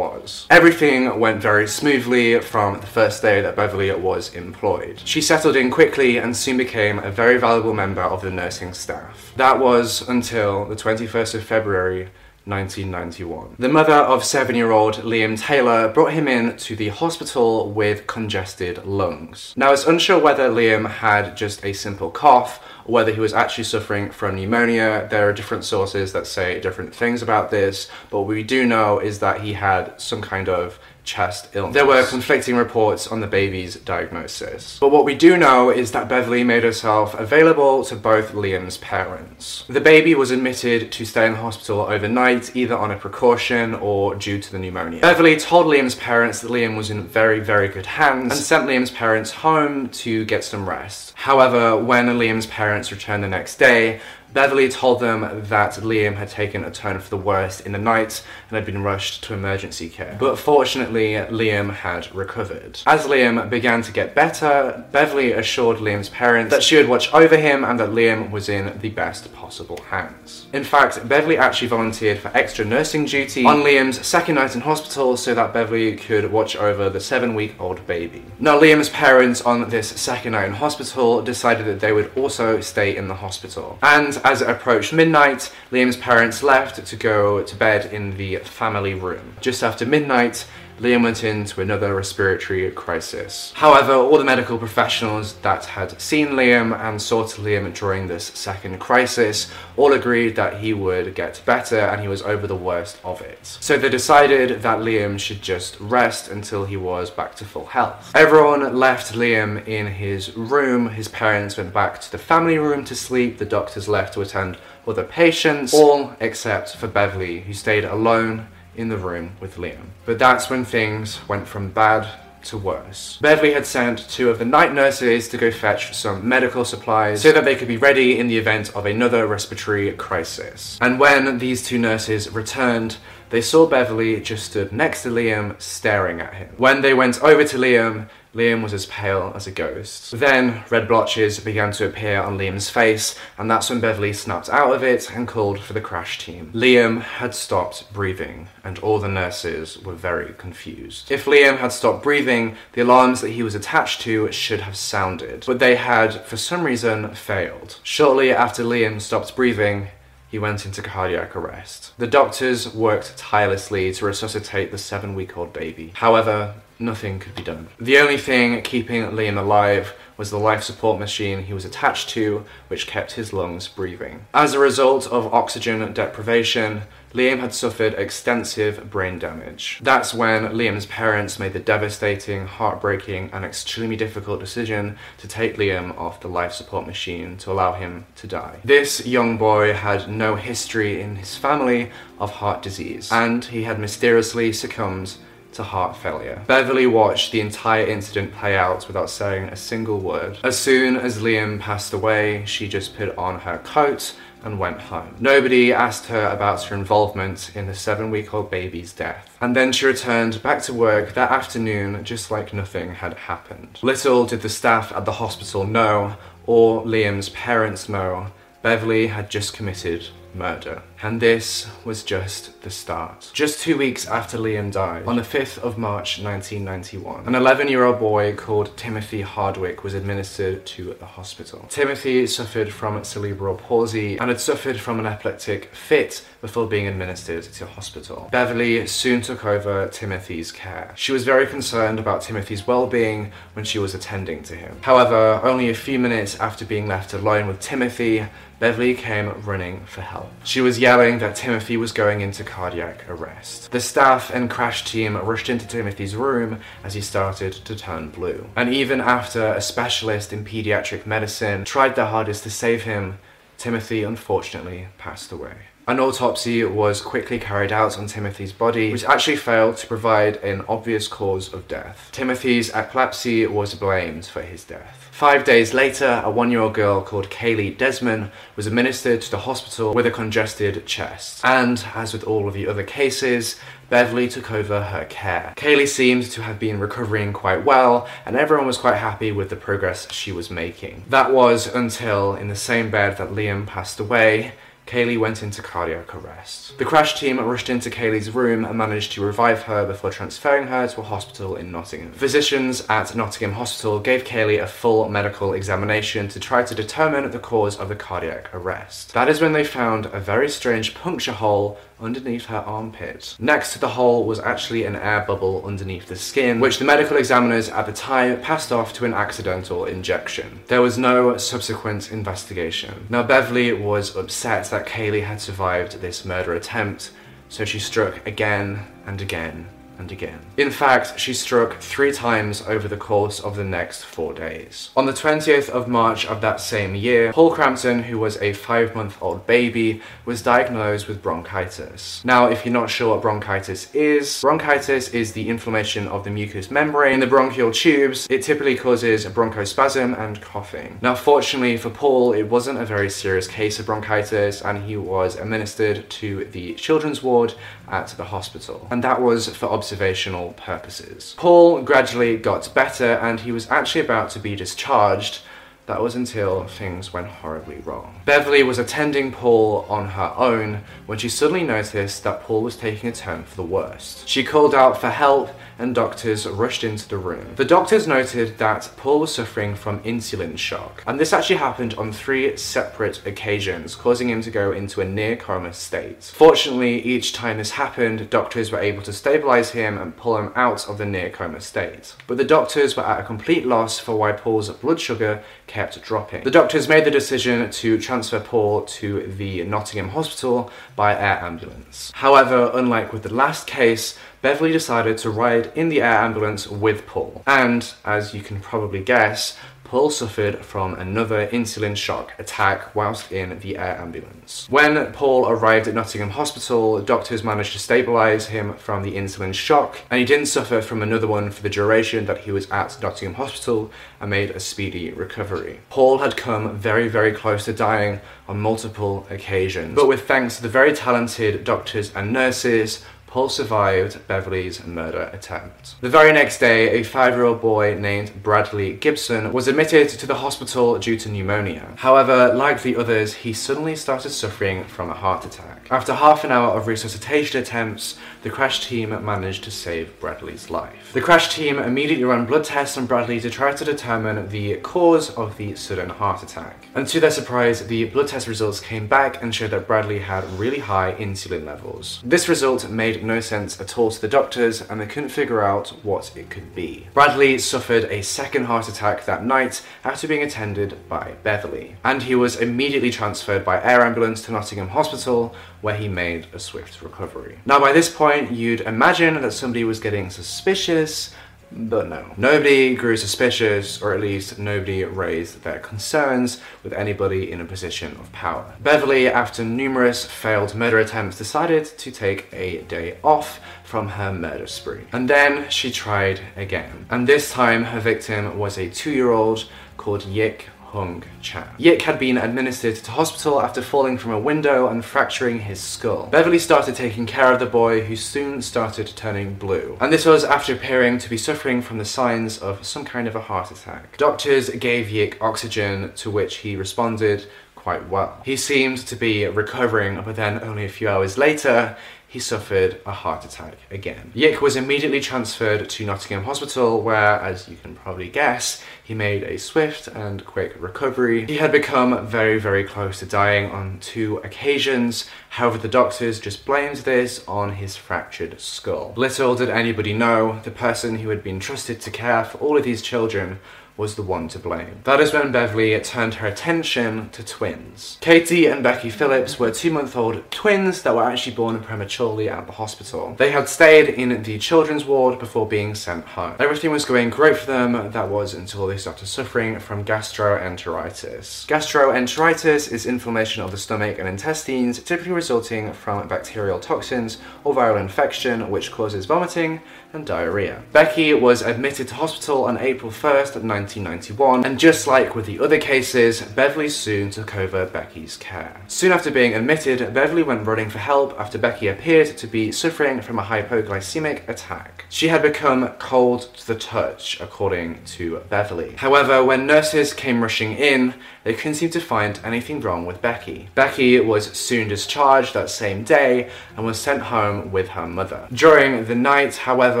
Everything 0.49 1.19
went 1.19 1.41
very 1.41 1.67
smoothly 1.67 2.39
from 2.39 2.79
the 2.79 2.87
first 2.87 3.21
day 3.21 3.41
that 3.41 3.55
Beverly 3.55 3.91
was 3.91 4.33
employed. 4.33 5.01
She 5.05 5.21
settled 5.21 5.55
in 5.55 5.69
quickly 5.69 6.17
and 6.17 6.35
soon 6.35 6.57
became 6.57 6.99
a 6.99 7.11
very 7.11 7.37
valuable 7.37 7.73
member 7.73 8.01
of 8.01 8.21
the 8.21 8.31
nursing 8.31 8.73
staff. 8.73 9.33
That 9.35 9.59
was 9.59 10.07
until 10.07 10.65
the 10.65 10.75
21st 10.75 11.35
of 11.35 11.43
February 11.43 12.09
1991. 12.45 13.55
The 13.59 13.69
mother 13.69 13.93
of 13.93 14.23
seven-year-old 14.23 14.95
Liam 14.95 15.39
Taylor 15.39 15.87
brought 15.87 16.13
him 16.13 16.27
in 16.27 16.57
to 16.57 16.75
the 16.75 16.89
hospital 16.89 17.71
with 17.71 18.07
congested 18.07 18.83
lungs. 18.85 19.53
Now 19.55 19.71
it's 19.71 19.85
unsure 19.85 20.19
whether 20.19 20.49
Liam 20.49 20.89
had 20.89 21.37
just 21.37 21.63
a 21.63 21.73
simple 21.73 22.09
cough 22.09 22.59
or 22.85 22.93
whether 22.93 23.11
he 23.11 23.19
was 23.19 23.33
actually 23.33 23.65
suffering 23.65 24.09
from 24.09 24.35
pneumonia. 24.35 25.07
There 25.11 25.29
are 25.29 25.33
different 25.33 25.65
sources 25.65 26.13
that 26.13 26.25
say 26.25 26.59
different 26.59 26.95
things 26.95 27.21
about 27.21 27.51
this, 27.51 27.89
but 28.09 28.19
what 28.19 28.27
we 28.27 28.41
do 28.41 28.65
know 28.65 28.97
is 28.97 29.19
that 29.19 29.41
he 29.41 29.53
had 29.53 30.01
some 30.01 30.21
kind 30.21 30.49
of 30.49 30.79
chest 31.03 31.49
illness. 31.53 31.73
There 31.73 31.85
were 31.85 32.05
conflicting 32.05 32.55
reports 32.55 33.07
on 33.07 33.19
the 33.19 33.27
baby's 33.27 33.75
diagnosis. 33.75 34.77
But 34.79 34.91
what 34.91 35.05
we 35.05 35.15
do 35.15 35.37
know 35.37 35.69
is 35.69 35.91
that 35.91 36.07
Beverly 36.07 36.43
made 36.43 36.63
herself 36.63 37.13
available 37.19 37.83
to 37.85 37.95
both 37.95 38.33
Liam's 38.33 38.77
parents. 38.77 39.65
The 39.67 39.81
baby 39.81 40.15
was 40.15 40.31
admitted 40.31 40.91
to 40.91 41.05
stay 41.05 41.25
in 41.25 41.33
the 41.33 41.39
hospital 41.39 41.81
overnight, 41.81 42.55
either 42.55 42.77
on 42.77 42.91
a 42.91 42.97
precaution 42.97 43.73
or 43.75 44.15
due 44.15 44.39
to 44.39 44.51
the 44.51 44.59
pneumonia. 44.59 45.01
Beverly 45.01 45.37
told 45.37 45.65
Liam's 45.65 45.95
parents 45.95 46.41
that 46.41 46.51
Liam 46.51 46.77
was 46.77 46.89
in 46.89 47.07
very, 47.07 47.39
very 47.39 47.67
good 47.67 47.85
hands 47.85 48.31
and 48.31 48.41
sent 48.41 48.67
Liam's 48.67 48.91
parents 48.91 49.31
home 49.31 49.89
to 49.89 50.25
get 50.25 50.43
some 50.43 50.67
rest. 50.67 51.13
However, 51.15 51.77
when 51.77 52.07
Liam's 52.07 52.47
parents 52.47 52.91
returned 52.91 53.23
the 53.23 53.27
next 53.27 53.57
day, 53.57 54.01
Beverly 54.33 54.69
told 54.69 54.99
them 54.99 55.21
that 55.21 55.73
Liam 55.73 56.15
had 56.15 56.29
taken 56.29 56.63
a 56.63 56.71
turn 56.71 56.99
for 56.99 57.09
the 57.09 57.17
worst 57.17 57.65
in 57.65 57.71
the 57.71 57.77
night 57.77 58.23
and 58.49 58.55
had 58.55 58.65
been 58.65 58.83
rushed 58.83 59.23
to 59.23 59.33
emergency 59.33 59.89
care. 59.89 60.15
But 60.19 60.37
fortunately, 60.37 61.13
Liam 61.13 61.73
had 61.73 62.13
recovered. 62.13 62.79
As 62.85 63.05
Liam 63.05 63.49
began 63.49 63.81
to 63.81 63.91
get 63.91 64.15
better, 64.15 64.85
Beverly 64.91 65.33
assured 65.33 65.77
Liam's 65.77 66.09
parents 66.09 66.51
that 66.51 66.63
she 66.63 66.77
would 66.77 66.87
watch 66.87 67.13
over 67.13 67.37
him 67.37 67.63
and 67.63 67.79
that 67.79 67.89
Liam 67.89 68.31
was 68.31 68.49
in 68.49 68.77
the 68.79 68.89
best 68.89 69.33
possible 69.33 69.81
hands. 69.89 70.47
In 70.53 70.63
fact, 70.63 71.07
Beverly 71.07 71.37
actually 71.37 71.67
volunteered 71.67 72.19
for 72.19 72.29
extra 72.35 72.63
nursing 72.65 73.05
duty 73.05 73.45
on 73.45 73.57
Liam's 73.57 74.05
second 74.05 74.35
night 74.35 74.55
in 74.55 74.61
hospital 74.61 75.17
so 75.17 75.33
that 75.33 75.53
Beverly 75.53 75.95
could 75.95 76.31
watch 76.31 76.55
over 76.55 76.89
the 76.89 76.99
seven-week-old 76.99 77.85
baby. 77.87 78.23
Now, 78.39 78.59
Liam's 78.59 78.89
parents 78.89 79.41
on 79.41 79.69
this 79.69 79.89
second 79.89 80.33
night 80.33 80.45
in 80.45 80.53
hospital 80.53 81.21
decided 81.21 81.65
that 81.65 81.79
they 81.79 81.91
would 81.91 82.11
also 82.17 82.61
stay 82.61 82.95
in 82.95 83.07
the 83.07 83.15
hospital. 83.15 83.77
And 83.81 84.20
as 84.23 84.41
it 84.41 84.49
approached 84.49 84.93
midnight, 84.93 85.53
Liam's 85.71 85.97
parents 85.97 86.43
left 86.43 86.85
to 86.85 86.95
go 86.95 87.43
to 87.43 87.55
bed 87.55 87.91
in 87.93 88.17
the 88.17 88.37
family 88.37 88.93
room. 88.93 89.35
Just 89.41 89.63
after 89.63 89.85
midnight, 89.85 90.45
Liam 90.81 91.03
went 91.03 91.23
into 91.23 91.61
another 91.61 91.93
respiratory 91.93 92.71
crisis. 92.71 93.53
However, 93.55 93.93
all 93.93 94.17
the 94.17 94.23
medical 94.23 94.57
professionals 94.57 95.33
that 95.43 95.65
had 95.65 96.01
seen 96.01 96.29
Liam 96.29 96.75
and 96.75 96.99
saw 96.99 97.23
to 97.23 97.39
Liam 97.39 97.71
during 97.71 98.07
this 98.07 98.25
second 98.33 98.79
crisis 98.79 99.51
all 99.77 99.93
agreed 99.93 100.35
that 100.37 100.59
he 100.59 100.73
would 100.73 101.13
get 101.13 101.39
better 101.45 101.77
and 101.77 102.01
he 102.01 102.07
was 102.07 102.23
over 102.23 102.47
the 102.47 102.55
worst 102.55 102.99
of 103.03 103.21
it. 103.21 103.45
So 103.45 103.77
they 103.77 103.89
decided 103.89 104.63
that 104.63 104.79
Liam 104.79 105.19
should 105.19 105.43
just 105.43 105.79
rest 105.79 106.29
until 106.29 106.65
he 106.65 106.77
was 106.77 107.11
back 107.11 107.35
to 107.35 107.45
full 107.45 107.67
health. 107.67 108.11
Everyone 108.15 108.75
left 108.75 109.13
Liam 109.13 109.63
in 109.67 109.85
his 109.85 110.35
room, 110.35 110.89
his 110.89 111.07
parents 111.09 111.57
went 111.57 111.75
back 111.75 112.01
to 112.01 112.11
the 112.11 112.17
family 112.17 112.57
room 112.57 112.83
to 112.85 112.95
sleep, 112.95 113.37
the 113.37 113.45
doctors 113.45 113.87
left 113.87 114.15
to 114.15 114.21
attend 114.21 114.57
other 114.87 115.03
patients, 115.03 115.75
all 115.75 116.15
except 116.19 116.75
for 116.75 116.87
Beverly, 116.87 117.41
who 117.41 117.53
stayed 117.53 117.85
alone 117.85 118.47
in 118.75 118.89
the 118.89 118.97
room 118.97 119.35
with 119.39 119.55
Liam. 119.55 119.89
But 120.05 120.19
that's 120.19 120.49
when 120.49 120.65
things 120.65 121.27
went 121.27 121.47
from 121.47 121.71
bad 121.71 122.07
to 122.45 122.57
worse. 122.57 123.17
Beverly 123.21 123.53
had 123.53 123.65
sent 123.65 124.09
two 124.09 124.29
of 124.29 124.39
the 124.39 124.45
night 124.45 124.73
nurses 124.73 125.27
to 125.29 125.37
go 125.37 125.51
fetch 125.51 125.95
some 125.95 126.27
medical 126.27 126.65
supplies 126.65 127.21
so 127.21 127.31
that 127.31 127.45
they 127.45 127.55
could 127.55 127.67
be 127.67 127.77
ready 127.77 128.17
in 128.17 128.27
the 128.27 128.37
event 128.37 128.75
of 128.75 128.85
another 128.85 129.27
respiratory 129.27 129.91
crisis. 129.93 130.77
And 130.81 130.99
when 130.99 131.37
these 131.37 131.65
two 131.65 131.77
nurses 131.77 132.31
returned, 132.31 132.97
they 133.29 133.41
saw 133.41 133.67
Beverly 133.67 134.19
just 134.21 134.47
stood 134.47 134.71
next 134.71 135.03
to 135.03 135.09
Liam 135.09 135.59
staring 135.61 136.19
at 136.19 136.33
him. 136.33 136.49
When 136.57 136.81
they 136.81 136.93
went 136.93 137.21
over 137.21 137.43
to 137.45 137.57
Liam, 137.57 138.09
Liam 138.33 138.63
was 138.63 138.73
as 138.73 138.85
pale 138.85 139.33
as 139.35 139.45
a 139.45 139.51
ghost. 139.51 140.17
Then 140.17 140.63
red 140.69 140.87
blotches 140.87 141.39
began 141.39 141.71
to 141.73 141.85
appear 141.85 142.21
on 142.21 142.37
Liam's 142.37 142.69
face, 142.69 143.15
and 143.37 143.51
that's 143.51 143.69
when 143.69 143.81
Beverly 143.81 144.13
snapped 144.13 144.49
out 144.49 144.73
of 144.73 144.83
it 144.83 145.11
and 145.13 145.27
called 145.27 145.59
for 145.59 145.73
the 145.73 145.81
crash 145.81 146.17
team. 146.17 146.51
Liam 146.53 147.01
had 147.01 147.35
stopped 147.35 147.91
breathing, 147.91 148.47
and 148.63 148.79
all 148.79 148.99
the 148.99 149.09
nurses 149.09 149.77
were 149.79 149.93
very 149.93 150.33
confused. 150.37 151.11
If 151.11 151.25
Liam 151.25 151.57
had 151.57 151.73
stopped 151.73 152.03
breathing, 152.03 152.55
the 152.71 152.81
alarms 152.81 153.19
that 153.21 153.31
he 153.31 153.43
was 153.43 153.55
attached 153.55 154.01
to 154.01 154.31
should 154.31 154.61
have 154.61 154.77
sounded, 154.77 155.43
but 155.45 155.59
they 155.59 155.75
had, 155.75 156.21
for 156.21 156.37
some 156.37 156.63
reason, 156.63 157.13
failed. 157.13 157.79
Shortly 157.83 158.31
after 158.31 158.63
Liam 158.63 159.01
stopped 159.01 159.35
breathing, 159.35 159.89
he 160.29 160.39
went 160.39 160.65
into 160.65 160.81
cardiac 160.81 161.35
arrest. 161.35 161.91
The 161.97 162.07
doctors 162.07 162.73
worked 162.73 163.17
tirelessly 163.17 163.91
to 163.93 164.05
resuscitate 164.05 164.71
the 164.71 164.77
seven 164.77 165.13
week 165.13 165.37
old 165.37 165.51
baby. 165.51 165.91
However, 165.95 166.55
nothing 166.81 167.19
could 167.19 167.35
be 167.35 167.43
done. 167.43 167.67
The 167.79 167.97
only 167.97 168.17
thing 168.17 168.61
keeping 168.61 169.03
Liam 169.03 169.37
alive 169.37 169.93
was 170.17 170.29
the 170.29 170.37
life 170.37 170.61
support 170.61 170.99
machine 170.99 171.43
he 171.43 171.53
was 171.53 171.65
attached 171.65 172.09
to, 172.09 172.45
which 172.67 172.85
kept 172.85 173.13
his 173.13 173.33
lungs 173.33 173.67
breathing. 173.67 174.25
As 174.33 174.53
a 174.53 174.59
result 174.59 175.07
of 175.07 175.33
oxygen 175.33 175.93
deprivation, 175.93 176.83
Liam 177.13 177.39
had 177.39 177.53
suffered 177.53 177.95
extensive 177.95 178.89
brain 178.89 179.19
damage. 179.19 179.79
That's 179.81 180.13
when 180.13 180.43
Liam's 180.43 180.85
parents 180.85 181.39
made 181.39 181.53
the 181.53 181.59
devastating, 181.59 182.45
heartbreaking, 182.45 183.31
and 183.33 183.43
extremely 183.43 183.95
difficult 183.95 184.39
decision 184.39 184.97
to 185.17 185.27
take 185.27 185.57
Liam 185.57 185.97
off 185.97 186.21
the 186.21 186.29
life 186.29 186.53
support 186.53 186.85
machine 186.85 187.35
to 187.37 187.51
allow 187.51 187.73
him 187.73 188.05
to 188.17 188.27
die. 188.27 188.59
This 188.63 189.05
young 189.05 189.37
boy 189.37 189.73
had 189.73 190.07
no 190.07 190.35
history 190.35 191.01
in 191.01 191.15
his 191.15 191.35
family 191.35 191.91
of 192.19 192.31
heart 192.31 192.61
disease, 192.61 193.11
and 193.11 193.43
he 193.43 193.63
had 193.63 193.79
mysteriously 193.79 194.53
succumbed 194.53 195.17
to 195.53 195.63
heart 195.63 195.95
failure. 195.97 196.43
Beverly 196.47 196.87
watched 196.87 197.31
the 197.31 197.41
entire 197.41 197.85
incident 197.85 198.33
play 198.33 198.57
out 198.57 198.87
without 198.87 199.09
saying 199.09 199.49
a 199.49 199.55
single 199.55 199.99
word. 199.99 200.37
As 200.43 200.57
soon 200.57 200.97
as 200.97 201.19
Liam 201.19 201.59
passed 201.59 201.93
away, 201.93 202.45
she 202.45 202.67
just 202.67 202.95
put 202.95 203.15
on 203.17 203.39
her 203.39 203.57
coat 203.59 204.15
and 204.43 204.59
went 204.59 204.81
home. 204.81 205.15
Nobody 205.19 205.71
asked 205.71 206.07
her 206.07 206.27
about 206.27 206.63
her 206.63 206.75
involvement 206.75 207.51
in 207.55 207.67
the 207.67 207.75
seven 207.75 208.09
week 208.09 208.33
old 208.33 208.49
baby's 208.49 208.93
death. 208.93 209.37
And 209.39 209.55
then 209.55 209.71
she 209.71 209.85
returned 209.85 210.41
back 210.41 210.61
to 210.63 210.73
work 210.73 211.13
that 211.13 211.31
afternoon 211.31 212.03
just 212.03 212.31
like 212.31 212.53
nothing 212.53 212.95
had 212.95 213.13
happened. 213.13 213.79
Little 213.81 214.25
did 214.25 214.41
the 214.41 214.49
staff 214.49 214.91
at 214.93 215.05
the 215.05 215.13
hospital 215.13 215.65
know, 215.65 216.15
or 216.45 216.83
Liam's 216.83 217.29
parents 217.29 217.87
know, 217.87 218.27
Beverly 218.61 219.07
had 219.07 219.29
just 219.29 219.53
committed 219.53 220.07
murder. 220.35 220.83
And 221.03 221.19
this 221.19 221.67
was 221.83 222.03
just 222.03 222.61
the 222.61 222.69
start. 222.69 223.31
Just 223.33 223.61
two 223.61 223.77
weeks 223.77 224.07
after 224.07 224.37
Liam 224.37 224.71
died, 224.71 225.05
on 225.05 225.15
the 225.15 225.23
5th 225.23 225.57
of 225.59 225.77
March 225.77 226.21
1991, 226.21 227.25
an 227.27 227.35
11 227.35 227.67
year 227.67 227.83
old 227.83 227.99
boy 227.99 228.35
called 228.35 228.75
Timothy 228.77 229.21
Hardwick 229.21 229.83
was 229.83 229.93
administered 229.93 230.65
to 230.67 230.93
the 230.99 231.05
hospital. 231.05 231.65
Timothy 231.69 232.27
suffered 232.27 232.71
from 232.71 233.03
cerebral 233.03 233.55
palsy 233.55 234.17
and 234.19 234.29
had 234.29 234.39
suffered 234.39 234.79
from 234.79 234.99
an 234.99 235.05
epileptic 235.05 235.73
fit 235.73 236.25
before 236.41 236.67
being 236.67 236.87
administered 236.87 237.43
to 237.43 237.65
hospital. 237.65 238.29
Beverly 238.31 238.85
soon 238.87 239.21
took 239.21 239.45
over 239.45 239.87
Timothy's 239.87 240.51
care. 240.51 240.93
She 240.95 241.11
was 241.11 241.23
very 241.23 241.47
concerned 241.47 241.99
about 241.99 242.21
Timothy's 242.21 242.65
well-being 242.67 243.31
when 243.53 243.65
she 243.65 243.79
was 243.79 243.95
attending 243.95 244.43
to 244.43 244.55
him. 244.55 244.77
However, 244.81 245.39
only 245.43 245.69
a 245.69 245.75
few 245.75 245.99
minutes 245.99 246.39
after 246.39 246.65
being 246.65 246.87
left 246.87 247.13
alone 247.13 247.47
with 247.47 247.59
Timothy, 247.59 248.25
Beverly 248.61 248.93
came 248.93 249.41
running 249.41 249.83
for 249.87 250.01
help. 250.01 250.31
She 250.43 250.61
was 250.61 250.77
yelling 250.77 251.17
that 251.17 251.35
Timothy 251.35 251.77
was 251.77 251.91
going 251.91 252.21
into 252.21 252.43
cardiac 252.43 253.09
arrest. 253.09 253.71
The 253.71 253.79
staff 253.79 254.29
and 254.31 254.51
crash 254.51 254.85
team 254.85 255.17
rushed 255.17 255.49
into 255.49 255.67
Timothy's 255.67 256.15
room 256.15 256.59
as 256.83 256.93
he 256.93 257.01
started 257.01 257.53
to 257.53 257.75
turn 257.75 258.11
blue. 258.11 258.45
And 258.55 258.71
even 258.71 259.01
after 259.01 259.47
a 259.47 259.61
specialist 259.61 260.31
in 260.31 260.45
pediatric 260.45 261.07
medicine 261.07 261.65
tried 261.65 261.95
their 261.95 262.05
hardest 262.05 262.43
to 262.43 262.51
save 262.51 262.83
him, 262.83 263.17
Timothy 263.57 264.03
unfortunately 264.03 264.89
passed 264.99 265.31
away. 265.31 265.55
An 265.87 265.99
autopsy 265.99 266.63
was 266.63 267.01
quickly 267.01 267.39
carried 267.39 267.71
out 267.71 267.97
on 267.97 268.05
Timothy's 268.05 268.53
body, 268.53 268.91
which 268.91 269.03
actually 269.03 269.35
failed 269.35 269.77
to 269.77 269.87
provide 269.87 270.37
an 270.37 270.63
obvious 270.69 271.07
cause 271.07 271.51
of 271.51 271.67
death. 271.67 272.09
Timothy's 272.11 272.71
epilepsy 272.71 273.47
was 273.47 273.73
blamed 273.73 274.25
for 274.25 274.43
his 274.43 274.63
death. 274.63 275.09
Five 275.11 275.43
days 275.43 275.73
later, 275.73 276.21
a 276.23 276.31
one 276.31 276.51
year 276.51 276.61
old 276.61 276.75
girl 276.75 277.01
called 277.01 277.29
Kaylee 277.29 277.77
Desmond 277.77 278.31
was 278.55 278.67
administered 278.67 279.21
to 279.21 279.31
the 279.31 279.39
hospital 279.39 279.93
with 279.93 280.05
a 280.05 280.11
congested 280.11 280.85
chest. 280.85 281.41
And, 281.43 281.83
as 281.93 282.13
with 282.13 282.23
all 282.23 282.47
of 282.47 282.53
the 282.53 282.67
other 282.67 282.83
cases, 282.83 283.59
Beverly 283.89 284.29
took 284.29 284.51
over 284.51 284.81
her 284.83 285.05
care. 285.05 285.53
Kaylee 285.57 285.87
seemed 285.87 286.23
to 286.31 286.43
have 286.43 286.57
been 286.59 286.79
recovering 286.79 287.33
quite 287.33 287.65
well, 287.65 288.07
and 288.25 288.35
everyone 288.35 288.65
was 288.65 288.77
quite 288.77 288.97
happy 288.97 289.31
with 289.31 289.49
the 289.49 289.55
progress 289.55 290.11
she 290.11 290.31
was 290.31 290.49
making. 290.49 291.03
That 291.09 291.33
was 291.33 291.67
until, 291.67 292.35
in 292.35 292.47
the 292.47 292.55
same 292.55 292.89
bed 292.89 293.17
that 293.17 293.29
Liam 293.29 293.67
passed 293.67 293.99
away, 293.99 294.53
Kaylee 294.87 295.19
went 295.19 295.41
into 295.41 295.61
cardiac 295.61 296.13
arrest. 296.13 296.77
The 296.77 296.85
crash 296.85 297.19
team 297.19 297.39
rushed 297.39 297.69
into 297.69 297.89
Kaylee's 297.89 298.31
room 298.31 298.65
and 298.65 298.77
managed 298.77 299.13
to 299.13 299.23
revive 299.23 299.63
her 299.63 299.85
before 299.85 300.11
transferring 300.11 300.67
her 300.67 300.87
to 300.87 301.01
a 301.01 301.03
hospital 301.03 301.55
in 301.55 301.71
Nottingham. 301.71 302.11
Physicians 302.11 302.85
at 302.89 303.15
Nottingham 303.15 303.53
Hospital 303.53 303.99
gave 303.99 304.23
Kaylee 304.23 304.61
a 304.61 304.67
full 304.67 305.07
medical 305.07 305.53
examination 305.53 306.27
to 306.29 306.39
try 306.39 306.63
to 306.63 306.75
determine 306.75 307.29
the 307.31 307.39
cause 307.39 307.77
of 307.77 307.89
the 307.89 307.95
cardiac 307.95 308.53
arrest. 308.53 309.13
That 309.13 309.29
is 309.29 309.39
when 309.39 309.53
they 309.53 309.63
found 309.63 310.07
a 310.07 310.19
very 310.19 310.49
strange 310.49 310.93
puncture 310.93 311.31
hole 311.31 311.77
underneath 312.01 312.45
her 312.45 312.57
armpit. 312.57 313.35
Next 313.39 313.73
to 313.73 313.79
the 313.79 313.89
hole 313.89 314.25
was 314.25 314.39
actually 314.39 314.85
an 314.85 314.95
air 314.95 315.23
bubble 315.27 315.63
underneath 315.65 316.07
the 316.07 316.15
skin, 316.15 316.59
which 316.59 316.79
the 316.79 316.85
medical 316.85 317.17
examiners 317.17 317.69
at 317.69 317.85
the 317.85 317.93
time 317.93 318.41
passed 318.41 318.71
off 318.71 318.93
to 318.93 319.05
an 319.05 319.13
accidental 319.13 319.85
injection. 319.85 320.61
There 320.67 320.81
was 320.81 320.97
no 320.97 321.37
subsequent 321.37 322.11
investigation. 322.11 323.07
Now 323.09 323.23
Beverly 323.23 323.73
was 323.73 324.15
upset 324.15 324.65
that 324.71 324.87
Kaylee 324.87 325.25
had 325.25 325.41
survived 325.41 326.01
this 326.01 326.25
murder 326.25 326.53
attempt, 326.53 327.11
so 327.49 327.65
she 327.65 327.79
struck 327.79 328.25
again 328.25 328.85
and 329.05 329.21
again 329.21 329.67
and 330.01 330.11
again. 330.11 330.39
In 330.57 330.71
fact, 330.71 331.19
she 331.19 331.33
struck 331.33 331.79
three 331.79 332.11
times 332.11 332.63
over 332.63 332.87
the 332.87 332.97
course 332.97 333.39
of 333.39 333.55
the 333.55 333.63
next 333.63 334.03
four 334.03 334.33
days. 334.33 334.89
On 334.97 335.05
the 335.05 335.13
20th 335.13 335.69
of 335.69 335.87
March 335.87 336.25
of 336.25 336.41
that 336.41 336.59
same 336.59 336.95
year, 336.95 337.31
Paul 337.31 337.51
Crampton, 337.51 338.03
who 338.03 338.17
was 338.17 338.37
a 338.37 338.53
five 338.53 338.95
month 338.95 339.21
old 339.21 339.45
baby, 339.45 340.01
was 340.25 340.41
diagnosed 340.41 341.07
with 341.07 341.21
bronchitis. 341.21 342.25
Now, 342.25 342.47
if 342.47 342.65
you're 342.65 342.73
not 342.73 342.89
sure 342.89 343.13
what 343.13 343.21
bronchitis 343.21 343.93
is, 343.93 344.41
bronchitis 344.41 345.09
is 345.09 345.33
the 345.33 345.47
inflammation 345.49 346.07
of 346.07 346.23
the 346.23 346.31
mucous 346.31 346.71
membrane 346.71 347.13
in 347.13 347.19
the 347.19 347.27
bronchial 347.27 347.71
tubes. 347.71 348.27
It 348.29 348.41
typically 348.41 348.75
causes 348.75 349.25
bronchospasm 349.25 350.17
and 350.19 350.41
coughing. 350.41 350.97
Now, 351.01 351.13
fortunately 351.13 351.77
for 351.77 351.91
Paul, 351.91 352.33
it 352.33 352.43
wasn't 352.43 352.79
a 352.79 352.85
very 352.85 353.09
serious 353.09 353.47
case 353.47 353.79
of 353.79 353.85
bronchitis 353.85 354.61
and 354.61 354.83
he 354.83 354.97
was 354.97 355.35
administered 355.35 356.09
to 356.09 356.45
the 356.45 356.73
children's 356.73 357.21
ward 357.21 357.53
at 357.87 358.07
the 358.17 358.23
hospital. 358.23 358.87
And 358.89 359.03
that 359.03 359.21
was 359.21 359.49
for 359.55 359.67
observational 359.91 360.53
purposes. 360.53 361.35
Paul 361.37 361.81
gradually 361.81 362.37
got 362.37 362.73
better 362.73 363.15
and 363.21 363.41
he 363.41 363.51
was 363.51 363.69
actually 363.69 363.99
about 363.99 364.29
to 364.31 364.39
be 364.39 364.55
discharged 364.55 365.39
that 365.85 366.01
was 366.01 366.15
until 366.15 366.65
things 366.65 367.11
went 367.11 367.27
horribly 367.27 367.77
wrong. 367.77 368.21
Beverly 368.25 368.63
was 368.63 368.79
attending 368.79 369.31
Paul 369.31 369.85
on 369.89 370.09
her 370.09 370.33
own 370.37 370.81
when 371.05 371.17
she 371.17 371.29
suddenly 371.29 371.63
noticed 371.63 372.23
that 372.23 372.43
Paul 372.43 372.61
was 372.61 372.75
taking 372.75 373.09
a 373.09 373.13
turn 373.13 373.43
for 373.43 373.55
the 373.55 373.63
worst. 373.63 374.27
She 374.27 374.43
called 374.43 374.75
out 374.75 375.01
for 375.01 375.09
help 375.09 375.49
and 375.81 375.95
doctors 375.95 376.45
rushed 376.45 376.83
into 376.83 377.09
the 377.09 377.17
room. 377.17 377.55
The 377.55 377.65
doctors 377.65 378.05
noted 378.05 378.59
that 378.59 378.91
Paul 378.97 379.19
was 379.19 379.33
suffering 379.33 379.73
from 379.73 379.99
insulin 380.01 380.55
shock, 380.55 381.03
and 381.07 381.19
this 381.19 381.33
actually 381.33 381.55
happened 381.55 381.95
on 381.95 382.11
three 382.11 382.55
separate 382.55 383.25
occasions, 383.25 383.95
causing 383.95 384.29
him 384.29 384.43
to 384.43 384.51
go 384.51 384.71
into 384.71 385.01
a 385.01 385.05
near 385.05 385.35
coma 385.35 385.73
state. 385.73 386.23
Fortunately, 386.35 387.01
each 387.01 387.33
time 387.33 387.57
this 387.57 387.71
happened, 387.71 388.29
doctors 388.29 388.71
were 388.71 388.79
able 388.79 389.01
to 389.01 389.11
stabilize 389.11 389.71
him 389.71 389.97
and 389.97 390.15
pull 390.15 390.37
him 390.37 390.51
out 390.55 390.87
of 390.87 390.99
the 390.99 391.05
near 391.05 391.31
coma 391.31 391.59
state. 391.59 392.15
But 392.27 392.37
the 392.37 392.43
doctors 392.43 392.95
were 392.95 393.05
at 393.05 393.21
a 393.21 393.23
complete 393.23 393.65
loss 393.65 393.97
for 393.97 394.15
why 394.15 394.33
Paul's 394.33 394.69
blood 394.69 395.01
sugar 395.01 395.43
kept 395.71 396.01
dropping. 396.03 396.43
The 396.43 396.51
doctors 396.51 396.89
made 396.89 397.05
the 397.05 397.11
decision 397.11 397.71
to 397.71 397.97
transfer 397.97 398.41
Paul 398.41 398.81
to 398.99 399.25
the 399.25 399.63
Nottingham 399.63 400.09
Hospital 400.09 400.69
by 400.97 401.13
air 401.13 401.39
ambulance. 401.41 402.11
However, 402.13 402.69
unlike 402.73 403.13
with 403.13 403.23
the 403.23 403.33
last 403.33 403.67
case, 403.67 404.19
Beverly 404.41 404.73
decided 404.73 405.17
to 405.19 405.29
ride 405.29 405.71
in 405.73 405.87
the 405.87 406.01
air 406.01 406.17
ambulance 406.17 406.67
with 406.67 407.07
Paul. 407.07 407.41
And, 407.47 407.93
as 408.03 408.33
you 408.33 408.41
can 408.41 408.59
probably 408.59 409.01
guess, 409.01 409.57
Paul 409.91 410.09
suffered 410.09 410.63
from 410.63 410.93
another 410.93 411.47
insulin 411.47 411.97
shock 411.97 412.31
attack 412.39 412.95
whilst 412.95 413.29
in 413.29 413.59
the 413.59 413.75
air 413.75 413.97
ambulance. 413.99 414.65
When 414.69 415.11
Paul 415.11 415.49
arrived 415.49 415.85
at 415.85 415.93
Nottingham 415.93 416.29
Hospital, 416.29 417.01
doctors 417.01 417.43
managed 417.43 417.73
to 417.73 417.77
stabilise 417.77 418.45
him 418.45 418.75
from 418.75 419.03
the 419.03 419.15
insulin 419.17 419.53
shock, 419.53 419.99
and 420.09 420.17
he 420.17 420.25
didn't 420.25 420.45
suffer 420.45 420.81
from 420.81 421.01
another 421.01 421.27
one 421.27 421.51
for 421.51 421.61
the 421.61 421.69
duration 421.69 422.25
that 422.27 422.37
he 422.37 422.53
was 422.53 422.71
at 422.71 422.97
Nottingham 423.01 423.33
Hospital 423.33 423.91
and 424.21 424.29
made 424.29 424.51
a 424.51 424.61
speedy 424.61 425.11
recovery. 425.11 425.81
Paul 425.89 426.19
had 426.19 426.37
come 426.37 426.77
very, 426.77 427.09
very 427.09 427.33
close 427.33 427.65
to 427.65 427.73
dying 427.73 428.21
on 428.47 428.61
multiple 428.61 429.27
occasions, 429.29 429.93
but 429.93 430.07
with 430.07 430.25
thanks 430.25 430.55
to 430.55 430.61
the 430.61 430.69
very 430.69 430.93
talented 430.93 431.65
doctors 431.65 432.15
and 432.15 432.31
nurses, 432.31 433.03
Paul 433.31 433.47
survived 433.47 434.27
Beverly's 434.27 434.85
murder 434.85 435.29
attempt. 435.31 435.95
The 436.01 436.09
very 436.09 436.33
next 436.33 436.59
day, 436.59 436.99
a 436.99 437.03
five-year-old 437.03 437.61
boy 437.61 437.95
named 437.97 438.43
Bradley 438.43 438.91
Gibson 438.91 439.53
was 439.53 439.69
admitted 439.69 440.09
to 440.09 440.27
the 440.27 440.35
hospital 440.35 440.99
due 440.99 441.17
to 441.17 441.29
pneumonia. 441.29 441.93
However, 441.95 442.53
like 442.53 442.81
the 442.81 442.97
others, 442.97 443.35
he 443.35 443.53
suddenly 443.53 443.95
started 443.95 444.31
suffering 444.31 444.83
from 444.83 445.09
a 445.09 445.13
heart 445.13 445.45
attack. 445.45 445.87
After 445.89 446.13
half 446.13 446.43
an 446.43 446.51
hour 446.51 446.71
of 446.71 446.87
resuscitation 446.87 447.61
attempts, 447.61 448.17
the 448.43 448.49
crash 448.49 448.85
team 448.85 449.11
managed 449.23 449.63
to 449.63 449.71
save 449.71 450.19
Bradley's 450.19 450.69
life. 450.69 451.13
The 451.13 451.21
crash 451.21 451.55
team 451.55 451.79
immediately 451.79 452.25
ran 452.25 452.45
blood 452.45 452.65
tests 452.65 452.97
on 452.97 453.05
Bradley 453.05 453.39
to 453.39 453.49
try 453.49 453.71
to 453.71 453.85
determine 453.85 454.49
the 454.49 454.75
cause 454.81 455.29
of 455.35 455.55
the 455.55 455.75
sudden 455.75 456.09
heart 456.09 456.43
attack. 456.43 456.85
And 456.95 457.07
to 457.07 457.21
their 457.21 457.31
surprise, 457.31 457.87
the 457.87 458.03
blood 458.05 458.27
test 458.27 458.49
results 458.49 458.81
came 458.81 459.07
back 459.07 459.41
and 459.41 459.55
showed 459.55 459.71
that 459.71 459.87
Bradley 459.87 460.19
had 460.19 460.43
really 460.59 460.79
high 460.79 461.13
insulin 461.13 461.65
levels. 461.65 462.21
This 462.25 462.49
result 462.49 462.89
made 462.89 463.20
made 463.21 463.27
no 463.35 463.39
sense 463.39 463.79
at 463.79 463.97
all 463.97 464.09
to 464.09 464.19
the 464.19 464.27
doctors 464.27 464.81
and 464.81 464.99
they 464.99 465.05
couldn't 465.05 465.29
figure 465.29 465.61
out 465.61 465.89
what 466.03 466.35
it 466.35 466.49
could 466.49 466.73
be. 466.73 467.07
Bradley 467.13 467.57
suffered 467.59 468.05
a 468.05 468.23
second 468.23 468.65
heart 468.65 468.89
attack 468.89 469.25
that 469.25 469.45
night 469.45 469.85
after 470.03 470.27
being 470.27 470.41
attended 470.41 470.97
by 471.07 471.35
Beverly, 471.43 471.95
and 472.03 472.23
he 472.23 472.35
was 472.35 472.55
immediately 472.55 473.11
transferred 473.11 473.63
by 473.63 473.81
air 473.81 474.01
ambulance 474.01 474.41
to 474.43 474.51
Nottingham 474.51 474.89
Hospital 474.89 475.53
where 475.81 475.95
he 475.95 476.07
made 476.07 476.47
a 476.53 476.59
swift 476.59 477.01
recovery. 477.01 477.59
Now 477.65 477.79
by 477.79 477.91
this 477.91 478.09
point 478.09 478.51
you'd 478.51 478.81
imagine 478.81 479.41
that 479.41 479.51
somebody 479.53 479.83
was 479.83 479.99
getting 479.99 480.29
suspicious 480.29 481.33
but 481.71 482.07
no. 482.07 482.33
Nobody 482.37 482.95
grew 482.95 483.17
suspicious, 483.17 484.01
or 484.01 484.13
at 484.13 484.21
least 484.21 484.59
nobody 484.59 485.03
raised 485.03 485.63
their 485.63 485.79
concerns 485.79 486.59
with 486.83 486.93
anybody 486.93 487.51
in 487.51 487.61
a 487.61 487.65
position 487.65 488.11
of 488.19 488.31
power. 488.31 488.73
Beverly, 488.81 489.27
after 489.27 489.63
numerous 489.63 490.25
failed 490.25 490.75
murder 490.75 490.99
attempts, 490.99 491.37
decided 491.37 491.85
to 491.85 492.11
take 492.11 492.47
a 492.53 492.81
day 492.83 493.17
off 493.23 493.59
from 493.83 494.09
her 494.09 494.33
murder 494.33 494.67
spree. 494.67 495.05
And 495.11 495.29
then 495.29 495.69
she 495.69 495.91
tried 495.91 496.41
again. 496.55 497.05
And 497.09 497.27
this 497.27 497.51
time 497.51 497.85
her 497.85 497.99
victim 497.99 498.57
was 498.57 498.77
a 498.77 498.89
two-year-old 498.89 499.67
called 499.97 500.23
Yik 500.23 500.63
Hung 500.91 501.23
Chan. 501.41 501.69
Yik 501.79 502.01
had 502.01 502.19
been 502.19 502.37
administered 502.37 502.97
to 502.97 503.11
hospital 503.11 503.61
after 503.61 503.81
falling 503.81 504.17
from 504.17 504.31
a 504.31 504.39
window 504.39 504.89
and 504.89 505.05
fracturing 505.05 505.61
his 505.61 505.79
skull. 505.79 506.27
Beverly 506.27 506.59
started 506.59 506.95
taking 506.95 507.25
care 507.25 507.53
of 507.53 507.59
the 507.59 507.65
boy 507.65 508.01
who 508.01 508.17
soon 508.17 508.61
started 508.61 509.07
turning 509.15 509.53
blue. 509.53 509.97
And 510.01 510.11
this 510.11 510.25
was 510.25 510.43
after 510.43 510.73
appearing 510.73 511.17
to 511.19 511.29
be 511.29 511.37
suffering 511.37 511.81
from 511.81 511.97
the 511.97 512.03
signs 512.03 512.57
of 512.57 512.85
some 512.85 513.05
kind 513.05 513.29
of 513.29 513.37
a 513.37 513.41
heart 513.41 513.71
attack. 513.71 514.17
Doctors 514.17 514.69
gave 514.69 515.07
Yik 515.07 515.37
oxygen 515.39 516.11
to 516.15 516.29
which 516.29 516.57
he 516.57 516.75
responded 516.75 517.47
quite 517.75 518.09
well. 518.09 518.41
He 518.43 518.57
seemed 518.57 518.99
to 519.07 519.15
be 519.15 519.45
recovering, 519.47 520.21
but 520.21 520.35
then 520.35 520.61
only 520.61 520.83
a 520.83 520.89
few 520.89 521.07
hours 521.07 521.37
later, 521.37 521.95
he 522.31 522.39
suffered 522.39 523.01
a 523.05 523.11
heart 523.11 523.43
attack 523.43 523.75
again. 523.89 524.31
Yik 524.33 524.61
was 524.61 524.77
immediately 524.77 525.19
transferred 525.19 525.89
to 525.89 526.05
Nottingham 526.05 526.45
Hospital 526.45 527.01
where, 527.01 527.41
as 527.41 527.67
you 527.67 527.75
can 527.75 527.93
probably 527.93 528.29
guess, 528.29 528.81
he 529.03 529.13
made 529.13 529.43
a 529.43 529.59
swift 529.59 530.07
and 530.07 530.45
quick 530.45 530.73
recovery. 530.79 531.45
He 531.45 531.57
had 531.57 531.73
become 531.73 532.25
very, 532.25 532.57
very 532.57 532.85
close 532.85 533.19
to 533.19 533.25
dying 533.25 533.69
on 533.69 533.99
two 533.99 534.37
occasions, 534.45 535.29
however 535.49 535.77
the 535.77 535.89
doctors 535.89 536.39
just 536.39 536.65
blamed 536.65 536.99
this 536.99 537.43
on 537.49 537.73
his 537.73 537.97
fractured 537.97 538.61
skull. 538.61 539.13
Little 539.17 539.53
did 539.53 539.69
anybody 539.69 540.13
know, 540.13 540.61
the 540.63 540.71
person 540.71 541.17
who 541.17 541.27
had 541.27 541.43
been 541.43 541.59
trusted 541.59 541.99
to 541.99 542.11
care 542.11 542.45
for 542.45 542.59
all 542.59 542.77
of 542.77 542.85
these 542.85 543.01
children 543.01 543.59
was 544.01 544.15
the 544.15 544.23
one 544.23 544.47
to 544.47 544.57
blame. 544.57 544.99
That 545.03 545.19
is 545.19 545.31
when 545.31 545.51
Beverly 545.51 545.97
turned 545.99 546.33
her 546.33 546.47
attention 546.47 547.29
to 547.29 547.45
twins. 547.45 548.17
Katie 548.19 548.65
and 548.65 548.81
Becky 548.81 549.11
Phillips 549.11 549.59
were 549.59 549.69
two-month-old 549.69 550.49
twins 550.49 551.03
that 551.03 551.15
were 551.15 551.23
actually 551.23 551.55
born 551.55 551.81
prematurely 551.81 552.49
at 552.49 552.65
the 552.65 552.73
hospital. 552.73 553.35
They 553.37 553.51
had 553.51 553.69
stayed 553.69 554.09
in 554.09 554.41
the 554.41 554.57
children's 554.57 555.05
ward 555.05 555.37
before 555.37 555.67
being 555.67 555.93
sent 555.93 556.25
home. 556.25 556.55
Everything 556.59 556.89
was 556.89 557.05
going 557.05 557.29
great 557.29 557.57
for 557.57 557.67
them, 557.67 558.11
that 558.11 558.29
was 558.29 558.55
until 558.55 558.87
they 558.87 558.97
started 558.97 559.27
suffering 559.27 559.77
from 559.77 560.03
gastroenteritis. 560.03 561.67
Gastroenteritis 561.67 562.91
is 562.91 563.05
inflammation 563.05 563.61
of 563.61 563.69
the 563.69 563.77
stomach 563.77 564.17
and 564.17 564.27
intestines, 564.27 564.97
typically 564.97 565.31
resulting 565.31 565.93
from 565.93 566.27
bacterial 566.27 566.79
toxins 566.79 567.37
or 567.63 567.75
viral 567.75 568.01
infection, 568.01 568.71
which 568.71 568.91
causes 568.91 569.27
vomiting 569.27 569.79
and 570.13 570.25
diarrhea. 570.25 570.83
Becky 570.91 571.33
was 571.33 571.61
admitted 571.61 572.07
to 572.09 572.15
hospital 572.15 572.65
on 572.65 572.77
April 572.77 573.11
1st, 573.11 573.63
1991, 573.63 574.65
and 574.65 574.79
just 574.79 575.07
like 575.07 575.35
with 575.35 575.45
the 575.45 575.59
other 575.59 575.79
cases, 575.79 576.41
Beverly 576.41 576.89
soon 576.89 577.29
took 577.29 577.55
over 577.55 577.85
Becky's 577.85 578.37
care. 578.37 578.81
Soon 578.87 579.11
after 579.11 579.31
being 579.31 579.53
admitted, 579.53 580.13
Beverly 580.13 580.43
went 580.43 580.67
running 580.67 580.89
for 580.89 580.99
help 580.99 581.39
after 581.39 581.57
Becky 581.57 581.87
appeared 581.87 582.37
to 582.37 582.47
be 582.47 582.71
suffering 582.71 583.21
from 583.21 583.39
a 583.39 583.43
hypoglycemic 583.43 584.47
attack. 584.47 585.05
She 585.09 585.29
had 585.29 585.41
become 585.41 585.87
cold 585.99 586.53
to 586.55 586.67
the 586.67 586.75
touch, 586.75 587.39
according 587.39 588.03
to 588.05 588.39
Beverly. 588.49 588.95
However, 588.97 589.43
when 589.43 589.65
nurses 589.65 590.13
came 590.13 590.41
rushing 590.41 590.73
in, 590.73 591.13
they 591.43 591.53
couldn't 591.53 591.75
seem 591.75 591.89
to 591.91 591.99
find 591.99 592.39
anything 592.43 592.81
wrong 592.81 593.05
with 593.05 593.21
Becky. 593.21 593.69
Becky 593.73 594.19
was 594.19 594.51
soon 594.51 594.87
discharged 594.87 595.53
that 595.53 595.69
same 595.69 596.03
day 596.03 596.49
and 596.75 596.85
was 596.85 596.99
sent 596.99 597.23
home 597.23 597.71
with 597.71 597.89
her 597.89 598.07
mother. 598.07 598.47
During 598.51 599.05
the 599.05 599.15
night, 599.15 599.55
however, 599.55 600.00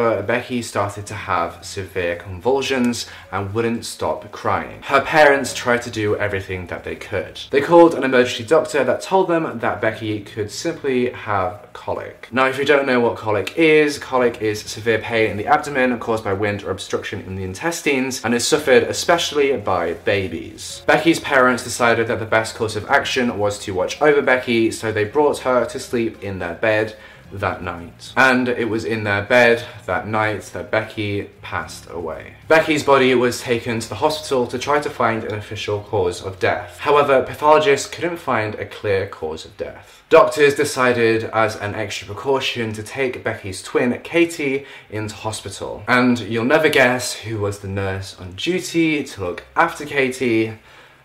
Becky 0.25 0.61
started 0.61 1.05
to 1.07 1.13
have 1.13 1.63
severe 1.65 2.15
convulsions 2.15 3.07
and 3.31 3.53
wouldn't 3.53 3.85
stop 3.85 4.31
crying. 4.31 4.81
Her 4.83 5.01
parents 5.01 5.53
tried 5.53 5.81
to 5.83 5.91
do 5.91 6.15
everything 6.17 6.67
that 6.67 6.83
they 6.83 6.95
could. 6.95 7.39
They 7.51 7.61
called 7.61 7.93
an 7.93 8.03
emergency 8.03 8.43
doctor 8.43 8.83
that 8.83 9.01
told 9.01 9.27
them 9.27 9.59
that 9.59 9.81
Becky 9.81 10.21
could 10.21 10.51
simply 10.51 11.11
have 11.11 11.67
colic. 11.73 12.27
Now, 12.31 12.47
if 12.47 12.57
you 12.57 12.65
don't 12.65 12.87
know 12.87 12.99
what 12.99 13.17
colic 13.17 13.57
is, 13.57 13.97
colic 13.97 14.41
is 14.41 14.61
severe 14.61 14.99
pain 14.99 15.31
in 15.31 15.37
the 15.37 15.47
abdomen 15.47 15.97
caused 15.99 16.23
by 16.23 16.33
wind 16.33 16.63
or 16.63 16.71
obstruction 16.71 17.21
in 17.21 17.35
the 17.35 17.43
intestines 17.43 18.23
and 18.23 18.33
is 18.33 18.47
suffered 18.47 18.83
especially 18.83 19.55
by 19.57 19.93
babies. 19.93 20.83
Becky's 20.85 21.19
parents 21.19 21.63
decided 21.63 22.07
that 22.07 22.19
the 22.19 22.25
best 22.25 22.55
course 22.55 22.75
of 22.75 22.89
action 22.89 23.37
was 23.37 23.59
to 23.59 23.73
watch 23.73 24.01
over 24.01 24.21
Becky, 24.21 24.71
so 24.71 24.91
they 24.91 25.03
brought 25.03 25.39
her 25.39 25.65
to 25.65 25.79
sleep 25.79 26.21
in 26.23 26.39
their 26.39 26.55
bed 26.55 26.95
that 27.33 27.63
night. 27.63 28.13
And 28.17 28.47
it 28.47 28.69
was 28.69 28.85
in 28.85 29.03
their 29.03 29.23
bed 29.23 29.63
that 29.85 30.07
night 30.07 30.43
that 30.53 30.71
Becky 30.71 31.23
passed 31.41 31.89
away. 31.89 32.35
Becky's 32.47 32.83
body 32.83 33.15
was 33.15 33.41
taken 33.41 33.79
to 33.79 33.89
the 33.89 33.95
hospital 33.95 34.47
to 34.47 34.59
try 34.59 34.79
to 34.79 34.89
find 34.89 35.23
an 35.23 35.35
official 35.35 35.81
cause 35.81 36.21
of 36.23 36.39
death. 36.39 36.79
However, 36.79 37.23
pathologists 37.23 37.87
couldn't 37.87 38.17
find 38.17 38.55
a 38.55 38.65
clear 38.65 39.07
cause 39.07 39.45
of 39.45 39.55
death. 39.57 40.03
Doctors 40.09 40.55
decided, 40.55 41.23
as 41.25 41.55
an 41.55 41.73
extra 41.73 42.05
precaution, 42.05 42.73
to 42.73 42.83
take 42.83 43.23
Becky's 43.23 43.63
twin, 43.63 43.97
Katie, 44.03 44.65
into 44.89 45.15
hospital. 45.15 45.83
And 45.87 46.19
you'll 46.19 46.43
never 46.43 46.67
guess 46.67 47.13
who 47.13 47.39
was 47.39 47.59
the 47.59 47.69
nurse 47.69 48.19
on 48.19 48.33
duty 48.33 49.03
to 49.05 49.21
look 49.21 49.45
after 49.55 49.85
Katie. 49.85 50.57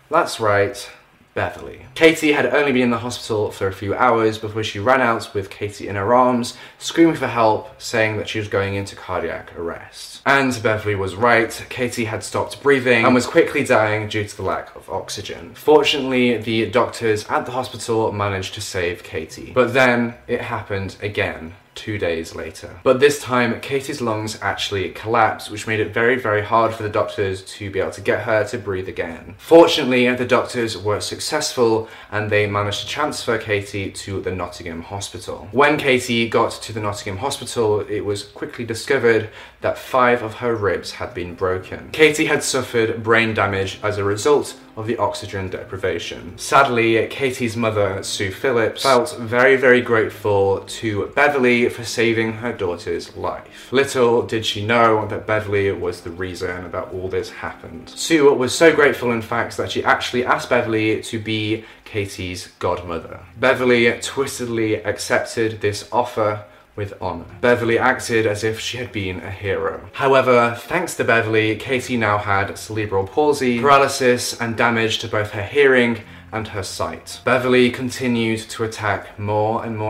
That's 0.09 0.39
right, 0.39 0.89
Beverly. 1.37 1.81
Katie 1.93 2.31
had 2.31 2.47
only 2.47 2.71
been 2.71 2.81
in 2.81 2.89
the 2.89 2.97
hospital 2.97 3.51
for 3.51 3.67
a 3.67 3.71
few 3.71 3.93
hours 3.93 4.39
before 4.39 4.63
she 4.63 4.79
ran 4.79 5.01
out 5.01 5.35
with 5.35 5.51
Katie 5.51 5.87
in 5.87 5.95
her 5.95 6.11
arms, 6.11 6.57
screaming 6.79 7.13
for 7.13 7.27
help, 7.27 7.79
saying 7.79 8.17
that 8.17 8.27
she 8.27 8.39
was 8.39 8.47
going 8.47 8.73
into 8.73 8.95
cardiac 8.95 9.55
arrest. 9.55 10.23
And 10.25 10.59
Beverly 10.63 10.95
was 10.95 11.13
right, 11.13 11.51
Katie 11.69 12.05
had 12.05 12.23
stopped 12.23 12.63
breathing 12.63 13.05
and 13.05 13.13
was 13.13 13.27
quickly 13.27 13.63
dying 13.63 14.07
due 14.09 14.27
to 14.27 14.35
the 14.35 14.41
lack 14.41 14.75
of 14.75 14.89
oxygen. 14.89 15.53
Fortunately, 15.53 16.37
the 16.37 16.71
doctors 16.71 17.27
at 17.27 17.45
the 17.45 17.51
hospital 17.51 18.11
managed 18.11 18.55
to 18.55 18.61
save 18.61 19.03
Katie. 19.03 19.51
But 19.53 19.75
then 19.75 20.15
it 20.25 20.41
happened 20.41 20.97
again 21.03 21.53
two 21.77 21.97
days 21.97 22.35
later. 22.35 22.79
But 22.83 22.99
this 22.99 23.21
time, 23.21 23.61
Katie's 23.61 24.01
lungs 24.01 24.37
actually 24.41 24.89
collapsed, 24.89 25.49
which 25.49 25.67
made 25.67 25.79
it 25.79 25.93
very, 25.93 26.17
very 26.17 26.43
hard 26.43 26.73
for 26.73 26.83
the 26.83 26.89
doctors 26.89 27.43
to 27.43 27.69
be 27.71 27.79
able 27.79 27.91
to 27.91 28.01
get 28.01 28.23
her 28.23 28.43
to 28.45 28.57
breathe 28.57 28.89
again. 28.89 29.35
Fortunately, 29.37 30.13
the 30.15 30.25
doctors 30.25 30.77
were 30.77 30.99
successful 30.99 31.87
and 32.11 32.29
they 32.29 32.47
managed 32.47 32.81
to 32.81 32.87
transfer 32.87 33.37
Katie 33.37 33.91
to 33.91 34.19
the 34.19 34.31
Nottingham 34.31 34.81
Hospital. 34.81 35.47
When 35.51 35.77
Katie 35.77 36.27
got 36.27 36.51
to 36.51 36.73
the 36.73 36.81
Nottingham 36.81 37.19
Hospital, 37.19 37.81
it 37.81 38.01
was 38.01 38.23
quickly 38.23 38.65
discovered 38.65 39.29
that 39.61 39.77
five 39.77 40.21
of 40.21 40.35
her 40.35 40.55
ribs 40.55 40.93
had 40.93 41.13
been 41.13 41.33
broken. 41.33 41.89
Katie 41.91 42.25
had 42.25 42.43
suffered 42.43 43.03
brain 43.03 43.33
damage 43.33 43.79
as 43.81 43.97
a 43.97 44.03
result 44.03 44.55
of 44.75 44.85
the 44.85 44.97
oxygen 44.97 45.49
deprivation. 45.49 46.37
Sadly, 46.37 47.07
Katie's 47.07 47.57
mother, 47.57 48.03
Sue 48.03 48.31
Phillips, 48.31 48.83
felt 48.83 49.17
very, 49.17 49.55
very 49.55 49.81
grateful 49.81 50.59
to 50.67 51.07
Beverly 51.15 51.67
for 51.69 51.83
saving 51.83 52.33
her 52.33 52.53
daughter's 52.53 53.15
life. 53.17 53.71
Little 53.71 54.21
did 54.21 54.45
she 54.45 54.63
know 54.63 55.07
that 55.07 55.25
Beverly 55.25 55.71
was 55.71 56.01
the 56.01 56.11
reason 56.11 56.69
that 56.71 56.93
all 56.93 57.07
this 57.09 57.31
happened. 57.31 57.89
Sue 57.89 58.31
was 58.31 58.53
so 58.53 58.73
grateful, 58.73 59.11
in 59.11 59.23
fact, 59.23 59.57
that 59.57 59.71
she 59.71 59.83
actually 59.83 60.23
asked 60.23 60.49
Beverly 60.49 61.01
to 61.01 61.17
be 61.19 61.65
Katie's 61.83 62.49
godmother. 62.59 63.21
Beverly 63.39 63.85
twistedly 63.93 64.85
accepted 64.85 65.61
this 65.61 65.89
offer 65.91 66.43
with 66.77 66.93
honour. 67.01 67.25
Beverly 67.41 67.77
acted 67.77 68.25
as 68.25 68.45
if 68.45 68.61
she 68.61 68.77
had 68.77 68.93
been 68.93 69.19
a 69.19 69.31
hero. 69.31 69.89
However, 69.91 70.55
thanks 70.57 70.95
to 70.95 71.03
Beverly, 71.03 71.57
Katie 71.57 71.97
now 71.97 72.17
had 72.17 72.57
cerebral 72.57 73.05
palsy, 73.05 73.59
paralysis, 73.59 74.39
and 74.39 74.55
damage 74.55 74.99
to 74.99 75.09
both 75.09 75.31
her 75.31 75.43
hearing 75.43 76.03
and 76.31 76.47
her 76.49 76.63
sight. 76.63 77.19
Beverly 77.25 77.69
continued 77.71 78.39
to 78.51 78.63
attack 78.63 79.19
more 79.19 79.65
and 79.65 79.77
more 79.77 79.89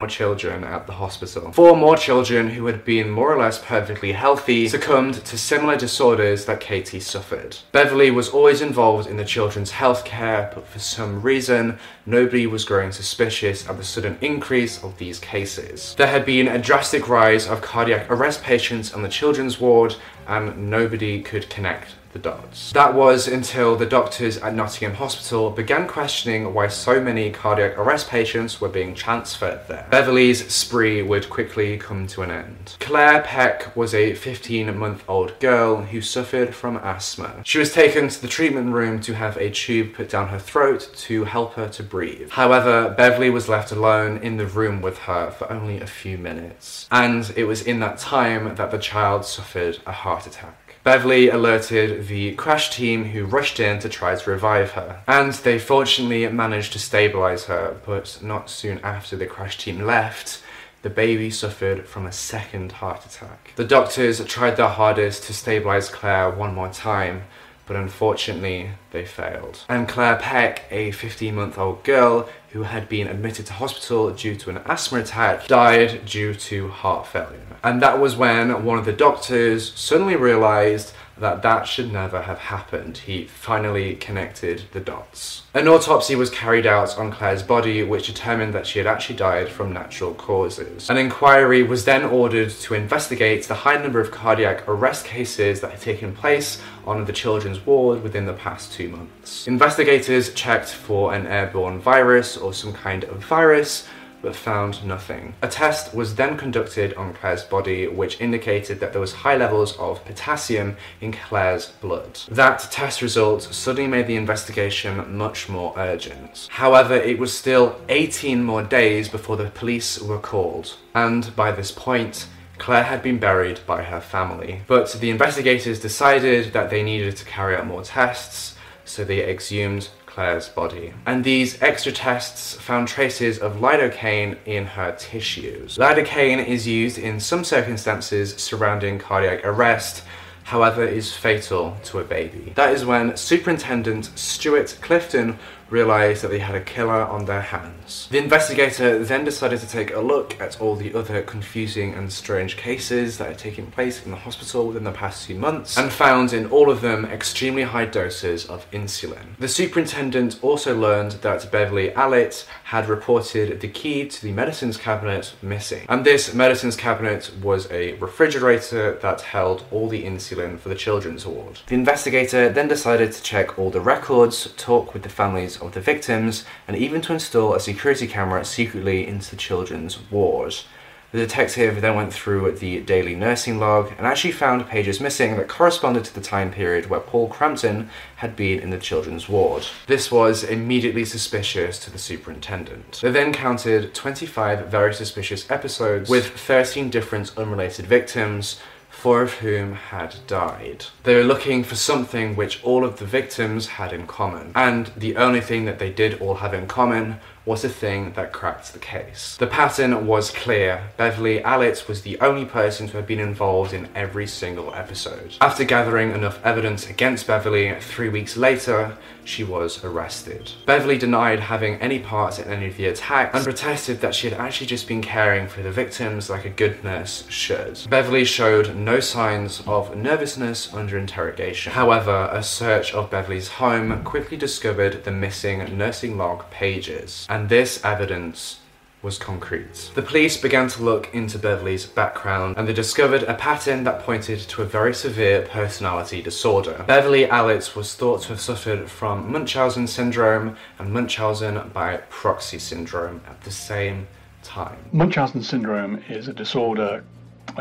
more 0.00 0.08
children 0.08 0.64
at 0.64 0.86
the 0.86 0.92
hospital. 0.92 1.52
Four 1.52 1.76
more 1.76 1.96
children 1.96 2.50
who 2.50 2.66
had 2.66 2.84
been 2.84 3.08
more 3.08 3.32
or 3.32 3.38
less 3.38 3.58
perfectly 3.58 4.12
healthy 4.12 4.68
succumbed 4.68 5.14
to 5.24 5.38
similar 5.38 5.76
disorders 5.76 6.44
that 6.44 6.60
Katie 6.60 7.00
suffered. 7.00 7.56
Beverly 7.70 8.10
was 8.10 8.28
always 8.28 8.60
involved 8.60 9.08
in 9.08 9.16
the 9.16 9.24
children's 9.24 9.70
health 9.70 10.04
care, 10.04 10.50
but 10.52 10.66
for 10.66 10.80
some 10.80 11.22
reason, 11.22 11.78
nobody 12.06 12.46
was 12.46 12.64
growing 12.64 12.92
suspicious 12.92 13.68
at 13.68 13.76
the 13.76 13.84
sudden 13.84 14.18
increase 14.20 14.82
of 14.82 14.98
these 14.98 15.20
cases. 15.20 15.94
There 15.96 16.08
had 16.08 16.26
been 16.26 16.48
a 16.48 16.58
drastic 16.58 17.08
rise 17.08 17.46
of 17.46 17.62
cardiac 17.62 18.10
arrest 18.10 18.42
patients 18.42 18.92
on 18.92 19.02
the 19.02 19.08
children's 19.08 19.60
ward, 19.60 19.94
and 20.26 20.70
nobody 20.70 21.22
could 21.22 21.48
connect 21.48 21.94
the 22.14 22.18
dots. 22.20 22.72
That 22.72 22.94
was 22.94 23.28
until 23.28 23.76
the 23.76 23.84
doctors 23.84 24.38
at 24.38 24.54
Nottingham 24.54 24.94
Hospital 24.94 25.50
began 25.50 25.86
questioning 25.86 26.54
why 26.54 26.68
so 26.68 27.00
many 27.00 27.30
cardiac 27.30 27.76
arrest 27.76 28.08
patients 28.08 28.60
were 28.60 28.68
being 28.68 28.94
transferred 28.94 29.60
there. 29.68 29.86
Beverly's 29.90 30.50
spree 30.50 31.02
would 31.02 31.28
quickly 31.28 31.76
come 31.76 32.06
to 32.06 32.22
an 32.22 32.30
end. 32.30 32.76
Claire 32.80 33.22
Peck 33.22 33.76
was 33.76 33.92
a 33.94 34.14
15 34.14 34.78
month 34.78 35.04
old 35.08 35.38
girl 35.40 35.82
who 35.82 36.00
suffered 36.00 36.54
from 36.54 36.76
asthma. 36.78 37.42
She 37.44 37.58
was 37.58 37.72
taken 37.72 38.08
to 38.08 38.22
the 38.22 38.28
treatment 38.28 38.72
room 38.72 39.00
to 39.00 39.14
have 39.14 39.36
a 39.36 39.50
tube 39.50 39.94
put 39.94 40.08
down 40.08 40.28
her 40.28 40.38
throat 40.38 40.90
to 40.96 41.24
help 41.24 41.54
her 41.54 41.68
to 41.70 41.82
breathe. 41.82 42.30
However, 42.30 42.94
Beverly 42.96 43.30
was 43.30 43.48
left 43.48 43.72
alone 43.72 44.18
in 44.18 44.36
the 44.36 44.46
room 44.46 44.80
with 44.80 44.98
her 44.98 45.32
for 45.32 45.50
only 45.52 45.80
a 45.80 45.86
few 45.86 46.16
minutes. 46.16 46.88
And 46.92 47.32
it 47.36 47.44
was 47.44 47.62
in 47.62 47.80
that 47.80 47.98
time 47.98 48.54
that 48.54 48.70
the 48.70 48.78
child 48.78 49.24
suffered 49.24 49.80
a 49.84 49.92
heart 49.92 50.28
attack. 50.28 50.63
Beverly 50.84 51.30
alerted 51.30 52.08
the 52.08 52.34
crash 52.34 52.68
team 52.68 53.06
who 53.06 53.24
rushed 53.24 53.58
in 53.58 53.78
to 53.78 53.88
try 53.88 54.14
to 54.14 54.30
revive 54.30 54.72
her. 54.72 55.00
And 55.06 55.32
they 55.32 55.58
fortunately 55.58 56.28
managed 56.28 56.74
to 56.74 56.78
stabilize 56.78 57.46
her, 57.46 57.80
but 57.86 58.18
not 58.22 58.50
soon 58.50 58.80
after 58.80 59.16
the 59.16 59.24
crash 59.24 59.56
team 59.56 59.80
left, 59.80 60.42
the 60.82 60.90
baby 60.90 61.30
suffered 61.30 61.88
from 61.88 62.04
a 62.04 62.12
second 62.12 62.72
heart 62.72 63.06
attack. 63.06 63.52
The 63.56 63.64
doctors 63.64 64.22
tried 64.26 64.58
their 64.58 64.68
hardest 64.68 65.22
to 65.24 65.32
stabilize 65.32 65.88
Claire 65.88 66.30
one 66.30 66.54
more 66.54 66.68
time, 66.68 67.22
but 67.64 67.76
unfortunately 67.76 68.72
they 68.90 69.06
failed. 69.06 69.64
And 69.70 69.88
Claire 69.88 70.16
Peck, 70.16 70.66
a 70.70 70.90
15 70.90 71.34
month 71.34 71.56
old 71.56 71.82
girl 71.82 72.28
who 72.54 72.62
had 72.62 72.88
been 72.88 73.08
admitted 73.08 73.44
to 73.44 73.52
hospital 73.52 74.12
due 74.12 74.36
to 74.36 74.48
an 74.48 74.58
asthma 74.58 75.00
attack, 75.00 75.44
died 75.48 76.06
due 76.06 76.32
to 76.32 76.68
heart 76.68 77.04
failure. 77.04 77.40
And 77.64 77.82
that 77.82 77.98
was 77.98 78.14
when 78.14 78.64
one 78.64 78.78
of 78.78 78.84
the 78.84 78.92
doctors 78.92 79.72
suddenly 79.74 80.14
realized 80.14 80.94
that 81.18 81.42
that 81.42 81.64
should 81.64 81.92
never 81.92 82.22
have 82.22 82.38
happened. 82.38 82.98
He 82.98 83.24
finally 83.24 83.94
connected 83.96 84.64
the 84.72 84.80
dots. 84.80 85.42
An 85.54 85.68
autopsy 85.68 86.16
was 86.16 86.30
carried 86.30 86.66
out 86.66 86.98
on 86.98 87.12
Claire's 87.12 87.42
body, 87.42 87.82
which 87.82 88.06
determined 88.06 88.52
that 88.54 88.66
she 88.66 88.78
had 88.78 88.88
actually 88.88 89.16
died 89.16 89.48
from 89.48 89.72
natural 89.72 90.14
causes. 90.14 90.90
An 90.90 90.96
inquiry 90.96 91.62
was 91.62 91.84
then 91.84 92.04
ordered 92.04 92.50
to 92.50 92.74
investigate 92.74 93.46
the 93.46 93.54
high 93.54 93.76
number 93.76 94.00
of 94.00 94.10
cardiac 94.10 94.66
arrest 94.68 95.04
cases 95.04 95.60
that 95.60 95.70
had 95.70 95.80
taken 95.80 96.14
place 96.14 96.60
on 96.86 97.04
the 97.04 97.12
children's 97.12 97.64
ward 97.64 98.02
within 98.02 98.26
the 98.26 98.32
past 98.32 98.72
two 98.72 98.88
months. 98.88 99.46
Investigators 99.46 100.34
checked 100.34 100.68
for 100.68 101.14
an 101.14 101.26
airborne 101.26 101.78
virus 101.78 102.36
or 102.36 102.52
some 102.52 102.72
kind 102.72 103.04
of 103.04 103.24
virus 103.24 103.86
but 104.24 104.34
found 104.34 104.84
nothing. 104.84 105.34
A 105.42 105.48
test 105.48 105.94
was 105.94 106.14
then 106.14 106.36
conducted 106.36 106.94
on 106.94 107.12
Claire's 107.14 107.44
body 107.44 107.86
which 107.86 108.20
indicated 108.20 108.80
that 108.80 108.92
there 108.92 109.00
was 109.00 109.12
high 109.12 109.36
levels 109.36 109.76
of 109.76 110.04
potassium 110.04 110.76
in 111.00 111.12
Claire's 111.12 111.66
blood. 111.80 112.18
That 112.30 112.66
test 112.70 113.02
result 113.02 113.42
suddenly 113.42 113.88
made 113.88 114.06
the 114.06 114.16
investigation 114.16 115.16
much 115.16 115.48
more 115.48 115.74
urgent. 115.76 116.48
However, 116.50 116.94
it 116.94 117.18
was 117.18 117.36
still 117.36 117.78
18 117.88 118.42
more 118.42 118.62
days 118.62 119.08
before 119.08 119.36
the 119.36 119.50
police 119.50 120.00
were 120.00 120.18
called, 120.18 120.76
and 120.94 121.34
by 121.36 121.52
this 121.52 121.70
point, 121.70 122.26
Claire 122.58 122.84
had 122.84 123.02
been 123.02 123.18
buried 123.18 123.60
by 123.66 123.82
her 123.82 124.00
family. 124.00 124.62
But 124.66 124.92
the 124.92 125.10
investigators 125.10 125.80
decided 125.80 126.52
that 126.52 126.70
they 126.70 126.82
needed 126.82 127.16
to 127.16 127.24
carry 127.24 127.56
out 127.56 127.66
more 127.66 127.82
tests, 127.82 128.56
so 128.84 129.04
they 129.04 129.28
exhumed 129.28 129.88
Claire's 130.14 130.48
body. 130.48 130.94
And 131.06 131.24
these 131.24 131.60
extra 131.60 131.90
tests 131.90 132.54
found 132.54 132.86
traces 132.86 133.40
of 133.40 133.56
lidocaine 133.56 134.36
in 134.46 134.64
her 134.64 134.94
tissues. 134.96 135.76
Lidocaine 135.76 136.46
is 136.46 136.68
used 136.68 136.98
in 136.98 137.18
some 137.18 137.42
circumstances 137.42 138.32
surrounding 138.36 139.00
cardiac 139.00 139.44
arrest, 139.44 140.04
however, 140.44 140.84
is 140.84 141.12
fatal 141.12 141.76
to 141.82 141.98
a 141.98 142.04
baby. 142.04 142.52
That 142.54 142.72
is 142.72 142.84
when 142.84 143.16
Superintendent 143.16 144.16
Stuart 144.16 144.78
Clifton 144.80 145.36
realised 145.70 146.22
that 146.22 146.28
they 146.28 146.38
had 146.38 146.54
a 146.54 146.60
killer 146.60 147.02
on 147.02 147.24
their 147.24 147.40
hands. 147.40 148.08
The 148.10 148.18
investigator 148.18 149.04
then 149.04 149.24
decided 149.24 149.60
to 149.60 149.68
take 149.68 149.92
a 149.92 150.00
look 150.00 150.40
at 150.40 150.60
all 150.60 150.76
the 150.76 150.94
other 150.94 151.22
confusing 151.22 151.94
and 151.94 152.12
strange 152.12 152.56
cases 152.56 153.18
that 153.18 153.28
had 153.28 153.38
taken 153.38 153.66
place 153.66 154.04
in 154.04 154.10
the 154.10 154.16
hospital 154.16 154.66
within 154.66 154.84
the 154.84 154.92
past 154.92 155.26
few 155.26 155.36
months 155.36 155.76
and 155.76 155.92
found 155.92 156.32
in 156.32 156.46
all 156.50 156.70
of 156.70 156.80
them 156.80 157.04
extremely 157.04 157.62
high 157.62 157.86
doses 157.86 158.46
of 158.46 158.70
insulin. 158.70 159.36
The 159.38 159.48
superintendent 159.48 160.38
also 160.42 160.78
learned 160.78 161.12
that 161.22 161.50
Beverly 161.50 161.90
Allitt 161.90 162.46
had 162.64 162.88
reported 162.88 163.60
the 163.60 163.68
key 163.68 164.08
to 164.08 164.22
the 164.22 164.32
medicines 164.32 164.76
cabinet 164.76 165.34
missing. 165.42 165.86
And 165.88 166.04
this 166.04 166.34
medicines 166.34 166.76
cabinet 166.76 167.30
was 167.42 167.70
a 167.70 167.94
refrigerator 167.94 168.98
that 169.02 169.20
held 169.22 169.64
all 169.70 169.88
the 169.88 170.04
insulin 170.04 170.58
for 170.58 170.68
the 170.68 170.74
children's 170.74 171.26
ward. 171.26 171.60
The 171.66 171.74
investigator 171.74 172.48
then 172.48 172.68
decided 172.68 173.12
to 173.12 173.22
check 173.22 173.58
all 173.58 173.70
the 173.70 173.80
records, 173.80 174.52
talk 174.56 174.94
with 174.94 175.02
the 175.02 175.08
families 175.08 175.53
of 175.56 175.72
the 175.72 175.80
victims, 175.80 176.44
and 176.66 176.76
even 176.76 177.00
to 177.02 177.12
install 177.12 177.54
a 177.54 177.60
security 177.60 178.06
camera 178.06 178.44
secretly 178.44 179.06
into 179.06 179.30
the 179.30 179.36
children's 179.36 179.98
wards. 180.10 180.66
The 181.14 181.20
detective 181.20 181.80
then 181.80 181.94
went 181.94 182.12
through 182.12 182.50
the 182.50 182.80
daily 182.80 183.14
nursing 183.14 183.60
log 183.60 183.92
and 183.96 184.04
actually 184.04 184.32
found 184.32 184.66
pages 184.66 185.00
missing 185.00 185.36
that 185.36 185.46
corresponded 185.46 186.04
to 186.06 186.12
the 186.12 186.20
time 186.20 186.50
period 186.50 186.90
where 186.90 186.98
Paul 186.98 187.28
Crampton 187.28 187.88
had 188.16 188.34
been 188.34 188.58
in 188.58 188.70
the 188.70 188.78
children's 188.78 189.28
ward. 189.28 189.64
This 189.86 190.10
was 190.10 190.42
immediately 190.42 191.04
suspicious 191.04 191.78
to 191.84 191.90
the 191.92 191.98
superintendent. 191.98 192.98
They 193.00 193.12
then 193.12 193.32
counted 193.32 193.94
25 193.94 194.66
very 194.66 194.92
suspicious 194.92 195.48
episodes 195.48 196.10
with 196.10 196.26
13 196.26 196.90
different 196.90 197.30
unrelated 197.38 197.86
victims, 197.86 198.60
four 199.04 199.20
of 199.20 199.34
whom 199.34 199.74
had 199.74 200.14
died. 200.26 200.86
They 201.02 201.14
were 201.14 201.24
looking 201.24 201.62
for 201.62 201.74
something 201.74 202.36
which 202.36 202.64
all 202.64 202.86
of 202.86 202.98
the 202.98 203.04
victims 203.04 203.66
had 203.66 203.92
in 203.92 204.06
common, 204.06 204.50
and 204.54 204.90
the 204.96 205.16
only 205.16 205.42
thing 205.42 205.66
that 205.66 205.78
they 205.78 205.90
did 205.90 206.22
all 206.22 206.36
have 206.36 206.54
in 206.54 206.66
common 206.66 207.20
was 207.46 207.62
the 207.62 207.68
thing 207.68 208.12
that 208.14 208.32
cracked 208.32 208.72
the 208.72 208.78
case. 208.78 209.36
The 209.38 209.46
pattern 209.46 210.06
was 210.06 210.30
clear. 210.30 210.90
Beverly 210.96 211.40
Allitt 211.40 211.86
was 211.88 212.02
the 212.02 212.18
only 212.20 212.44
person 212.44 212.88
to 212.88 212.96
have 212.96 213.06
been 213.06 213.20
involved 213.20 213.72
in 213.72 213.88
every 213.94 214.26
single 214.26 214.74
episode. 214.74 215.36
After 215.40 215.64
gathering 215.64 216.12
enough 216.12 216.44
evidence 216.44 216.88
against 216.88 217.26
Beverly, 217.26 217.74
three 217.80 218.08
weeks 218.08 218.36
later, 218.36 218.96
she 219.24 219.44
was 219.44 219.82
arrested. 219.84 220.52
Beverly 220.66 220.98
denied 220.98 221.40
having 221.40 221.76
any 221.76 221.98
part 221.98 222.38
in 222.38 222.50
any 222.50 222.66
of 222.66 222.76
the 222.76 222.86
attacks 222.86 223.34
and 223.34 223.44
protested 223.44 224.00
that 224.00 224.14
she 224.14 224.28
had 224.28 224.38
actually 224.38 224.66
just 224.66 224.86
been 224.86 225.02
caring 225.02 225.48
for 225.48 225.62
the 225.62 225.70
victims 225.70 226.28
like 226.28 226.44
a 226.44 226.50
good 226.50 226.82
nurse 226.84 227.26
should. 227.28 227.78
Beverly 227.88 228.24
showed 228.24 228.74
no 228.76 229.00
signs 229.00 229.62
of 229.66 229.96
nervousness 229.96 230.72
under 230.74 230.98
interrogation. 230.98 231.72
However, 231.72 232.28
a 232.32 232.42
search 232.42 232.92
of 232.94 233.10
Beverly's 233.10 233.48
home 233.48 234.02
quickly 234.04 234.36
discovered 234.36 235.04
the 235.04 235.10
missing 235.10 235.76
nursing 235.76 236.16
log 236.16 236.48
pages 236.50 237.26
and 237.34 237.48
this 237.48 237.84
evidence 237.84 238.60
was 239.02 239.18
concrete. 239.18 239.90
The 239.96 240.02
police 240.02 240.36
began 240.36 240.68
to 240.68 240.82
look 240.84 241.12
into 241.12 241.36
Beverly's 241.36 241.84
background 241.84 242.56
and 242.56 242.68
they 242.68 242.72
discovered 242.72 243.24
a 243.24 243.34
pattern 243.34 243.82
that 243.84 244.00
pointed 244.00 244.38
to 244.38 244.62
a 244.62 244.64
very 244.64 244.94
severe 244.94 245.42
personality 245.42 246.22
disorder. 246.22 246.84
Beverly 246.86 247.26
Allitt 247.26 247.74
was 247.74 247.96
thought 247.96 248.22
to 248.22 248.28
have 248.28 248.40
suffered 248.40 248.88
from 248.88 249.32
Munchausen 249.32 249.88
syndrome 249.88 250.56
and 250.78 250.92
Munchausen 250.92 251.70
by 251.70 251.96
proxy 252.08 252.60
syndrome 252.60 253.20
at 253.28 253.40
the 253.42 253.50
same 253.50 254.06
time. 254.44 254.78
Munchausen 254.92 255.42
syndrome 255.42 256.04
is 256.08 256.28
a 256.28 256.32
disorder 256.32 257.02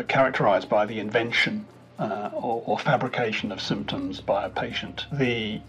characterized 0.07 0.69
by 0.69 0.85
the 0.85 0.99
invention 0.99 1.65
uh, 1.97 2.29
or, 2.31 2.61
or 2.67 2.77
fabrication 2.77 3.51
of 3.51 3.59
symptoms 3.59 4.21
by 4.21 4.45
a 4.45 4.49
patient. 4.49 5.07
The 5.11 5.61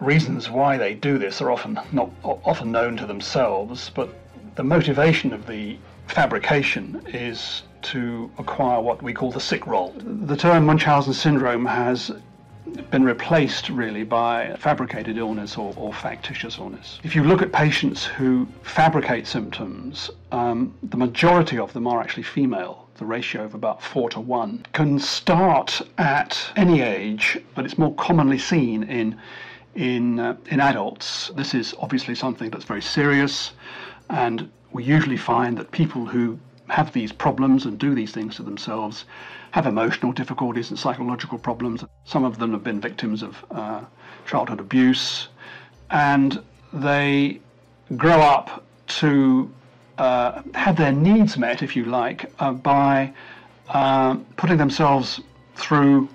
reasons 0.00 0.50
why 0.50 0.76
they 0.76 0.94
do 0.94 1.18
this 1.18 1.40
are 1.40 1.50
often 1.50 1.78
not 1.92 2.10
often 2.22 2.70
known 2.70 2.96
to 2.96 3.06
themselves, 3.06 3.90
but 3.94 4.08
the 4.54 4.62
motivation 4.62 5.32
of 5.32 5.46
the 5.46 5.76
fabrication 6.06 7.02
is 7.08 7.62
to 7.82 8.30
acquire 8.38 8.80
what 8.80 9.02
we 9.02 9.12
call 9.12 9.30
the 9.30 9.40
sick 9.40 9.66
role. 9.66 9.94
The 9.98 10.36
term 10.36 10.66
Munchausen 10.66 11.12
syndrome 11.12 11.66
has 11.66 12.10
been 12.90 13.04
replaced 13.04 13.70
really 13.70 14.04
by 14.04 14.54
fabricated 14.58 15.16
illness 15.16 15.56
or, 15.56 15.72
or, 15.76 15.92
factitious 15.92 16.58
illness. 16.58 16.98
If 17.02 17.14
you 17.14 17.24
look 17.24 17.40
at 17.40 17.52
patients 17.52 18.04
who 18.04 18.46
fabricate 18.62 19.26
symptoms, 19.26 20.10
um, 20.32 20.74
the 20.82 20.96
majority 20.96 21.58
of 21.58 21.72
them 21.72 21.86
are 21.86 22.00
actually 22.00 22.24
female. 22.24 22.86
The 22.96 23.06
ratio 23.06 23.44
of 23.44 23.54
about 23.54 23.82
four 23.82 24.10
to 24.10 24.20
one 24.20 24.66
can 24.72 24.98
start 24.98 25.80
at 25.96 26.38
any 26.56 26.82
age, 26.82 27.38
but 27.54 27.64
it's 27.64 27.78
more 27.78 27.94
commonly 27.94 28.38
seen 28.38 28.82
in 28.82 29.16
in, 29.74 30.18
uh, 30.18 30.36
in 30.50 30.60
adults. 30.60 31.30
This 31.36 31.54
is 31.54 31.74
obviously 31.78 32.14
something 32.14 32.50
that's 32.50 32.64
very 32.64 32.82
serious 32.82 33.52
and 34.10 34.50
we 34.72 34.84
usually 34.84 35.16
find 35.16 35.56
that 35.58 35.70
people 35.70 36.06
who 36.06 36.38
have 36.68 36.92
these 36.92 37.12
problems 37.12 37.64
and 37.64 37.78
do 37.78 37.94
these 37.94 38.12
things 38.12 38.36
to 38.36 38.42
themselves 38.42 39.04
have 39.52 39.66
emotional 39.66 40.12
difficulties 40.12 40.70
and 40.70 40.78
psychological 40.78 41.38
problems. 41.38 41.84
Some 42.04 42.24
of 42.24 42.38
them 42.38 42.52
have 42.52 42.62
been 42.62 42.80
victims 42.80 43.22
of 43.22 43.44
uh, 43.50 43.82
childhood 44.26 44.60
abuse, 44.60 45.28
and 45.90 46.42
they 46.72 47.40
grow 47.96 48.20
up 48.20 48.64
to 48.86 49.50
uh, 49.96 50.42
have 50.54 50.76
their 50.76 50.92
needs 50.92 51.38
met, 51.38 51.62
if 51.62 51.74
you 51.74 51.86
like, 51.86 52.30
uh, 52.38 52.52
by 52.52 53.12
uh, 53.68 54.16
putting 54.36 54.58
themselves 54.58 55.20
through 55.56 56.08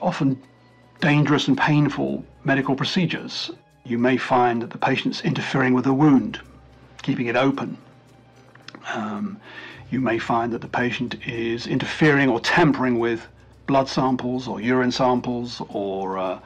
often 0.00 0.40
dangerous 1.00 1.48
and 1.48 1.58
painful 1.58 2.24
medical 2.46 2.76
procedures. 2.76 3.50
You 3.84 3.98
may 3.98 4.16
find 4.16 4.62
that 4.62 4.70
the 4.70 4.78
patient's 4.78 5.20
interfering 5.22 5.74
with 5.74 5.84
a 5.86 5.92
wound, 5.92 6.40
keeping 7.02 7.26
it 7.26 7.34
open. 7.34 7.76
Um, 8.94 9.40
you 9.90 10.00
may 10.00 10.18
find 10.18 10.52
that 10.52 10.60
the 10.60 10.68
patient 10.68 11.16
is 11.26 11.66
interfering 11.66 12.28
or 12.28 12.38
tampering 12.38 13.00
with 13.00 13.26
blood 13.66 13.88
samples 13.88 14.46
or 14.46 14.60
urine 14.60 14.92
samples 14.92 15.60
or 15.68 16.18
uh, 16.18 16.38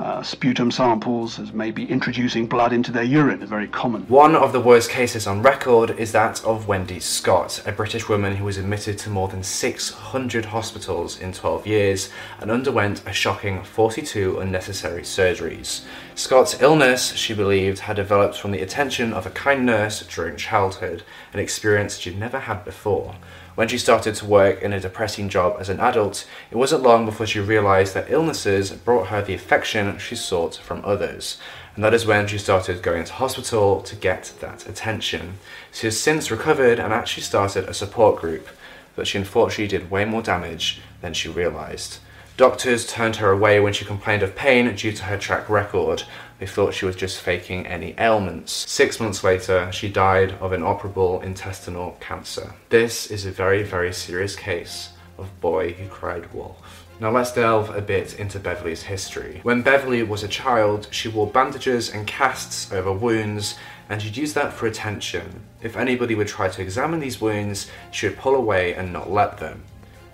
uh, 0.00 0.22
sputum 0.22 0.70
samples 0.70 1.38
as 1.38 1.52
maybe 1.52 1.88
introducing 1.88 2.46
blood 2.46 2.72
into 2.72 2.90
their 2.90 3.04
urine 3.04 3.42
is 3.42 3.48
very 3.48 3.68
common. 3.68 4.02
One 4.02 4.34
of 4.34 4.52
the 4.52 4.60
worst 4.60 4.90
cases 4.90 5.26
on 5.26 5.42
record 5.42 5.90
is 5.98 6.12
that 6.12 6.44
of 6.44 6.66
Wendy 6.66 6.98
Scott, 6.98 7.62
a 7.64 7.72
British 7.72 8.08
woman 8.08 8.36
who 8.36 8.44
was 8.44 8.58
admitted 8.58 8.98
to 8.98 9.10
more 9.10 9.28
than 9.28 9.42
600 9.42 10.46
hospitals 10.46 11.20
in 11.20 11.32
12 11.32 11.66
years 11.66 12.10
and 12.40 12.50
underwent 12.50 13.06
a 13.06 13.12
shocking 13.12 13.62
42 13.62 14.40
unnecessary 14.40 15.02
surgeries. 15.02 15.84
Scott's 16.16 16.60
illness, 16.60 17.12
she 17.14 17.32
believed, 17.32 17.80
had 17.80 17.96
developed 17.96 18.36
from 18.36 18.50
the 18.50 18.62
attention 18.62 19.12
of 19.12 19.26
a 19.26 19.30
kind 19.30 19.64
nurse 19.64 20.04
during 20.06 20.36
childhood, 20.36 21.02
an 21.32 21.40
experience 21.40 21.98
she'd 21.98 22.18
never 22.18 22.40
had 22.40 22.64
before. 22.64 23.14
When 23.54 23.68
she 23.68 23.78
started 23.78 24.16
to 24.16 24.26
work 24.26 24.62
in 24.62 24.72
a 24.72 24.80
depressing 24.80 25.28
job 25.28 25.58
as 25.60 25.68
an 25.68 25.78
adult, 25.78 26.26
it 26.50 26.56
wasn't 26.56 26.82
long 26.82 27.06
before 27.06 27.26
she 27.26 27.38
realized 27.38 27.94
that 27.94 28.10
illnesses 28.10 28.72
brought 28.72 29.08
her 29.08 29.22
the 29.22 29.34
affection 29.34 29.96
she 29.98 30.16
sought 30.16 30.56
from 30.56 30.84
others. 30.84 31.38
And 31.76 31.84
that 31.84 31.94
is 31.94 32.04
when 32.04 32.26
she 32.26 32.38
started 32.38 32.82
going 32.82 33.04
to 33.04 33.12
hospital 33.12 33.80
to 33.82 33.94
get 33.94 34.32
that 34.40 34.68
attention. 34.68 35.34
She 35.72 35.86
has 35.86 36.00
since 36.00 36.32
recovered 36.32 36.80
and 36.80 36.92
actually 36.92 37.22
started 37.22 37.64
a 37.64 37.74
support 37.74 38.20
group, 38.20 38.48
but 38.96 39.06
she 39.06 39.18
unfortunately 39.18 39.68
did 39.68 39.90
way 39.90 40.04
more 40.04 40.22
damage 40.22 40.80
than 41.00 41.14
she 41.14 41.28
realized. 41.28 41.98
Doctors 42.36 42.84
turned 42.84 43.16
her 43.16 43.30
away 43.30 43.60
when 43.60 43.72
she 43.72 43.84
complained 43.84 44.24
of 44.24 44.34
pain 44.34 44.74
due 44.74 44.90
to 44.90 45.04
her 45.04 45.16
track 45.16 45.48
record. 45.48 46.02
They 46.44 46.50
thought 46.50 46.74
she 46.74 46.84
was 46.84 46.94
just 46.94 47.22
faking 47.22 47.66
any 47.66 47.94
ailments. 47.96 48.70
Six 48.70 49.00
months 49.00 49.24
later, 49.24 49.72
she 49.72 49.88
died 49.88 50.32
of 50.42 50.52
inoperable 50.52 51.22
intestinal 51.22 51.96
cancer. 52.00 52.52
This 52.68 53.10
is 53.10 53.24
a 53.24 53.30
very, 53.30 53.62
very 53.62 53.94
serious 53.94 54.36
case 54.36 54.90
of 55.16 55.40
boy 55.40 55.72
who 55.72 55.88
cried 55.88 56.30
wolf. 56.34 56.84
Now 57.00 57.12
let's 57.12 57.32
delve 57.32 57.74
a 57.74 57.80
bit 57.80 58.18
into 58.18 58.38
Beverly's 58.38 58.82
history. 58.82 59.40
When 59.42 59.62
Beverly 59.62 60.02
was 60.02 60.22
a 60.22 60.28
child, 60.28 60.86
she 60.90 61.08
wore 61.08 61.26
bandages 61.26 61.88
and 61.88 62.06
casts 62.06 62.70
over 62.70 62.92
wounds, 62.92 63.54
and 63.88 64.02
she'd 64.02 64.18
use 64.18 64.34
that 64.34 64.52
for 64.52 64.66
attention. 64.66 65.46
If 65.62 65.78
anybody 65.78 66.14
would 66.14 66.28
try 66.28 66.48
to 66.48 66.60
examine 66.60 67.00
these 67.00 67.22
wounds, 67.22 67.70
she 67.90 68.06
would 68.06 68.18
pull 68.18 68.34
away 68.34 68.74
and 68.74 68.92
not 68.92 69.10
let 69.10 69.38
them. 69.38 69.62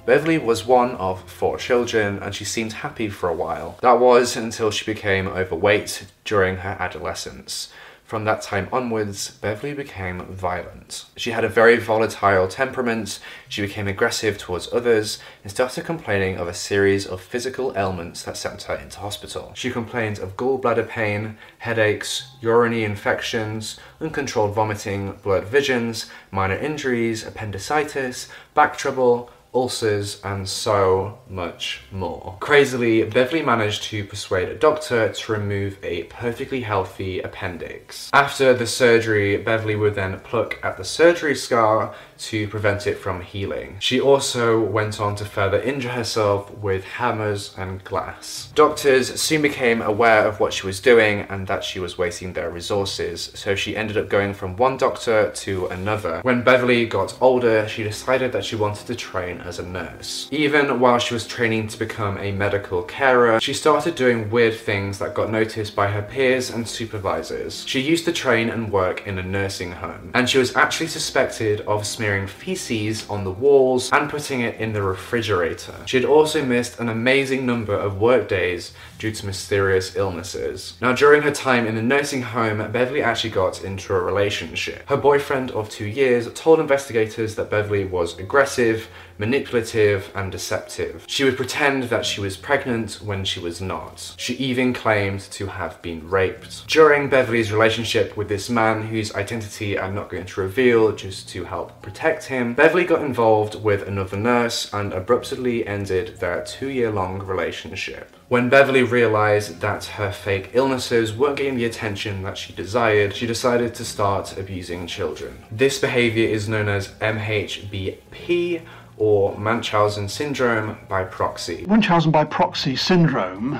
Beverly 0.06 0.38
was 0.38 0.66
one 0.66 0.96
of 0.96 1.30
four 1.30 1.58
children 1.58 2.18
and 2.20 2.34
she 2.34 2.44
seemed 2.44 2.72
happy 2.72 3.08
for 3.08 3.28
a 3.28 3.34
while. 3.34 3.78
That 3.82 4.00
was 4.00 4.34
until 4.36 4.70
she 4.70 4.84
became 4.84 5.28
overweight 5.28 6.06
during 6.24 6.58
her 6.58 6.76
adolescence. 6.80 7.70
From 8.10 8.24
that 8.24 8.42
time 8.42 8.68
onwards, 8.72 9.30
Beverly 9.30 9.72
became 9.72 10.26
violent. 10.26 11.04
She 11.16 11.30
had 11.30 11.44
a 11.44 11.48
very 11.48 11.76
volatile 11.76 12.48
temperament, 12.48 13.20
she 13.48 13.62
became 13.62 13.86
aggressive 13.86 14.36
towards 14.36 14.72
others, 14.72 15.20
and 15.44 15.52
started 15.52 15.84
complaining 15.84 16.36
of 16.36 16.48
a 16.48 16.52
series 16.52 17.06
of 17.06 17.20
physical 17.20 17.72
ailments 17.76 18.24
that 18.24 18.36
sent 18.36 18.64
her 18.64 18.74
into 18.74 18.98
hospital. 18.98 19.52
She 19.54 19.70
complained 19.70 20.18
of 20.18 20.36
gallbladder 20.36 20.88
pain, 20.88 21.38
headaches, 21.58 22.32
urinary 22.40 22.82
infections, 22.82 23.78
uncontrolled 24.00 24.56
vomiting, 24.56 25.12
blurred 25.22 25.44
visions, 25.44 26.10
minor 26.32 26.56
injuries, 26.56 27.24
appendicitis, 27.24 28.28
back 28.54 28.76
trouble, 28.76 29.30
ulcers, 29.52 30.20
and 30.22 30.48
so 30.48 31.18
much 31.28 31.82
more. 31.90 32.36
Crazily, 32.40 33.02
Beverly 33.04 33.42
managed 33.42 33.82
to 33.84 34.04
persuade 34.04 34.48
a 34.48 34.54
doctor 34.54 35.12
to 35.12 35.32
remove 35.32 35.78
a 35.82 36.04
perfectly 36.04 36.60
healthy 36.60 37.20
appendix. 37.20 38.10
After 38.12 38.54
the 38.54 38.66
surgery, 38.66 39.36
Beverly 39.36 39.76
would 39.76 39.94
then 39.94 40.18
pluck 40.20 40.58
at 40.62 40.76
the 40.76 40.84
surgery 40.84 41.34
scar 41.34 41.94
to 42.20 42.46
prevent 42.48 42.86
it 42.86 42.98
from 42.98 43.22
healing. 43.22 43.76
She 43.80 44.00
also 44.00 44.60
went 44.60 45.00
on 45.00 45.16
to 45.16 45.24
further 45.24 45.60
injure 45.60 45.90
herself 45.90 46.50
with 46.58 46.84
hammers 46.84 47.54
and 47.56 47.82
glass. 47.84 48.50
Doctors 48.54 49.20
soon 49.20 49.42
became 49.42 49.80
aware 49.80 50.26
of 50.26 50.38
what 50.38 50.52
she 50.52 50.66
was 50.66 50.80
doing 50.80 51.20
and 51.30 51.46
that 51.46 51.64
she 51.64 51.80
was 51.80 51.96
wasting 51.96 52.32
their 52.32 52.50
resources, 52.50 53.30
so 53.34 53.54
she 53.54 53.76
ended 53.76 53.96
up 53.96 54.08
going 54.08 54.34
from 54.34 54.56
one 54.56 54.76
doctor 54.76 55.30
to 55.30 55.66
another. 55.68 56.20
When 56.22 56.42
Beverly 56.42 56.84
got 56.86 57.16
older, 57.20 57.66
she 57.68 57.82
decided 57.82 58.32
that 58.32 58.44
she 58.44 58.56
wanted 58.56 58.86
to 58.88 58.94
train 58.94 59.40
as 59.40 59.58
a 59.58 59.66
nurse. 59.66 60.28
Even 60.30 60.80
while 60.80 60.98
she 60.98 61.14
was 61.14 61.26
training 61.26 61.68
to 61.68 61.78
become 61.78 62.18
a 62.18 62.32
medical 62.32 62.82
carer, 62.82 63.40
she 63.40 63.54
started 63.54 63.94
doing 63.94 64.30
weird 64.30 64.54
things 64.54 64.98
that 64.98 65.14
got 65.14 65.30
noticed 65.30 65.74
by 65.74 65.88
her 65.88 66.02
peers 66.02 66.50
and 66.50 66.68
supervisors. 66.68 67.64
She 67.66 67.80
used 67.80 68.04
to 68.04 68.12
train 68.12 68.50
and 68.50 68.70
work 68.70 69.06
in 69.06 69.18
a 69.18 69.22
nursing 69.22 69.72
home, 69.72 70.10
and 70.14 70.28
she 70.28 70.38
was 70.38 70.54
actually 70.54 70.88
suspected 70.88 71.60
of 71.62 71.86
smearing 71.86 72.09
smearing 72.10 72.26
feces 72.26 73.08
on 73.08 73.22
the 73.22 73.30
walls 73.30 73.88
and 73.92 74.10
putting 74.10 74.40
it 74.40 74.56
in 74.56 74.72
the 74.72 74.82
refrigerator. 74.82 75.74
She 75.86 75.96
had 75.96 76.04
also 76.04 76.44
missed 76.44 76.80
an 76.80 76.88
amazing 76.88 77.46
number 77.46 77.72
of 77.72 78.00
work 78.00 78.28
days 78.28 78.72
due 78.98 79.12
to 79.12 79.26
mysterious 79.26 79.94
illnesses. 79.94 80.74
Now, 80.80 80.92
during 80.92 81.22
her 81.22 81.30
time 81.30 81.68
in 81.68 81.76
the 81.76 81.82
nursing 81.82 82.22
home, 82.22 82.58
Beverly 82.72 83.00
actually 83.00 83.30
got 83.30 83.62
into 83.62 83.94
a 83.94 84.00
relationship. 84.00 84.88
Her 84.88 84.96
boyfriend 84.96 85.52
of 85.52 85.70
two 85.70 85.86
years 85.86 86.28
told 86.34 86.58
investigators 86.58 87.36
that 87.36 87.48
Beverly 87.48 87.84
was 87.84 88.18
aggressive, 88.18 88.88
manipulative, 89.20 90.10
and 90.14 90.32
deceptive. 90.32 91.04
She 91.06 91.24
would 91.24 91.36
pretend 91.36 91.84
that 91.84 92.06
she 92.06 92.22
was 92.22 92.38
pregnant 92.38 92.94
when 93.04 93.22
she 93.26 93.38
was 93.38 93.60
not. 93.60 94.14
She 94.16 94.32
even 94.36 94.72
claimed 94.72 95.20
to 95.32 95.46
have 95.46 95.80
been 95.82 96.08
raped. 96.08 96.66
During 96.66 97.10
Beverly's 97.10 97.52
relationship 97.52 98.16
with 98.16 98.30
this 98.30 98.48
man, 98.48 98.80
whose 98.80 99.14
identity 99.14 99.78
I'm 99.78 99.94
not 99.94 100.08
going 100.08 100.24
to 100.24 100.40
reveal 100.40 100.92
just 100.92 101.28
to 101.30 101.44
help 101.44 101.82
protect 101.82 102.24
him, 102.24 102.54
Beverly 102.54 102.84
got 102.84 103.02
involved 103.02 103.62
with 103.62 103.86
another 103.86 104.16
nurse 104.16 104.72
and 104.72 104.94
abruptly 104.94 105.66
ended 105.66 106.16
their 106.18 106.42
two 106.42 106.70
year 106.70 106.90
long 106.90 107.18
relationship. 107.18 108.16
When 108.28 108.48
Beverly 108.48 108.84
realized 108.84 109.60
that 109.60 109.84
her 109.84 110.12
fake 110.12 110.50
illnesses 110.54 111.12
weren't 111.12 111.36
getting 111.36 111.56
the 111.56 111.64
attention 111.64 112.22
that 112.22 112.38
she 112.38 112.52
desired, 112.52 113.12
she 113.12 113.26
decided 113.26 113.74
to 113.74 113.84
start 113.84 114.38
abusing 114.38 114.86
children. 114.86 115.44
This 115.50 115.78
behavior 115.80 116.28
is 116.28 116.48
known 116.48 116.68
as 116.68 116.90
MHBP 117.00 118.62
or 119.00 119.34
Munchausen 119.38 120.08
syndrome 120.08 120.76
by 120.88 121.02
proxy. 121.02 121.64
Munchausen 121.66 122.10
by 122.10 122.22
proxy 122.22 122.76
syndrome, 122.76 123.58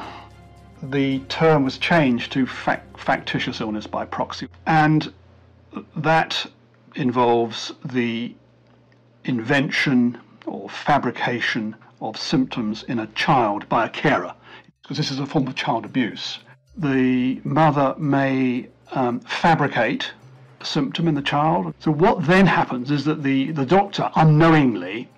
the 0.83 1.19
term 1.31 1.65
was 1.65 1.79
changed 1.79 2.31
to 2.33 2.47
fact- 2.47 3.01
factitious 3.01 3.61
illness 3.61 3.87
by 3.87 4.05
proxy, 4.05 4.49
and 4.67 5.13
that 5.97 6.47
involves 6.95 7.73
the 7.87 8.35
invention 9.25 10.19
or 10.45 10.69
fabrication 10.69 11.75
of 12.03 12.19
symptoms 12.19 12.83
in 12.85 12.99
a 12.99 13.07
child 13.09 13.67
by 13.71 13.87
a 13.87 13.89
carer, 13.89 14.35
because 14.83 14.99
this 14.99 15.11
is 15.11 15.21
a 15.21 15.27
form 15.27 15.47
of 15.47 15.55
child 15.55 15.87
abuse. 15.87 16.39
The 16.77 17.41
mother 17.45 17.95
may 17.99 18.69
um, 18.93 19.21
fabricate 19.21 20.13
a 20.61 20.65
symptom 20.67 21.09
in 21.09 21.15
the 21.15 21.23
child. 21.23 21.75
So 21.79 21.91
what 21.91 22.27
then 22.27 22.47
happens 22.47 22.91
is 22.91 23.07
that 23.07 23.23
the, 23.23 23.53
the 23.53 23.65
doctor 23.65 24.11
unknowingly 24.17 25.09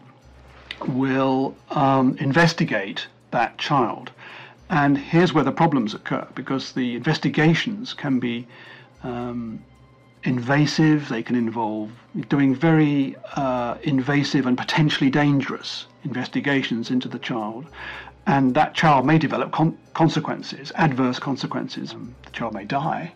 will 0.88 1.54
um, 1.70 2.16
investigate 2.18 3.06
that 3.30 3.58
child. 3.58 4.12
And 4.70 4.96
here's 4.96 5.34
where 5.34 5.44
the 5.44 5.52
problems 5.52 5.94
occur 5.94 6.26
because 6.34 6.72
the 6.72 6.96
investigations 6.96 7.92
can 7.92 8.18
be 8.18 8.46
um, 9.02 9.62
invasive, 10.24 11.08
they 11.08 11.22
can 11.22 11.36
involve 11.36 11.90
doing 12.28 12.54
very 12.54 13.16
uh, 13.36 13.76
invasive 13.82 14.46
and 14.46 14.56
potentially 14.56 15.10
dangerous 15.10 15.86
investigations 16.04 16.90
into 16.90 17.08
the 17.08 17.18
child. 17.18 17.66
And 18.26 18.54
that 18.54 18.74
child 18.74 19.04
may 19.04 19.18
develop 19.18 19.50
con- 19.50 19.76
consequences, 19.94 20.70
adverse 20.76 21.18
consequences. 21.18 21.92
And 21.92 22.14
the 22.24 22.30
child 22.30 22.54
may 22.54 22.64
die. 22.64 23.12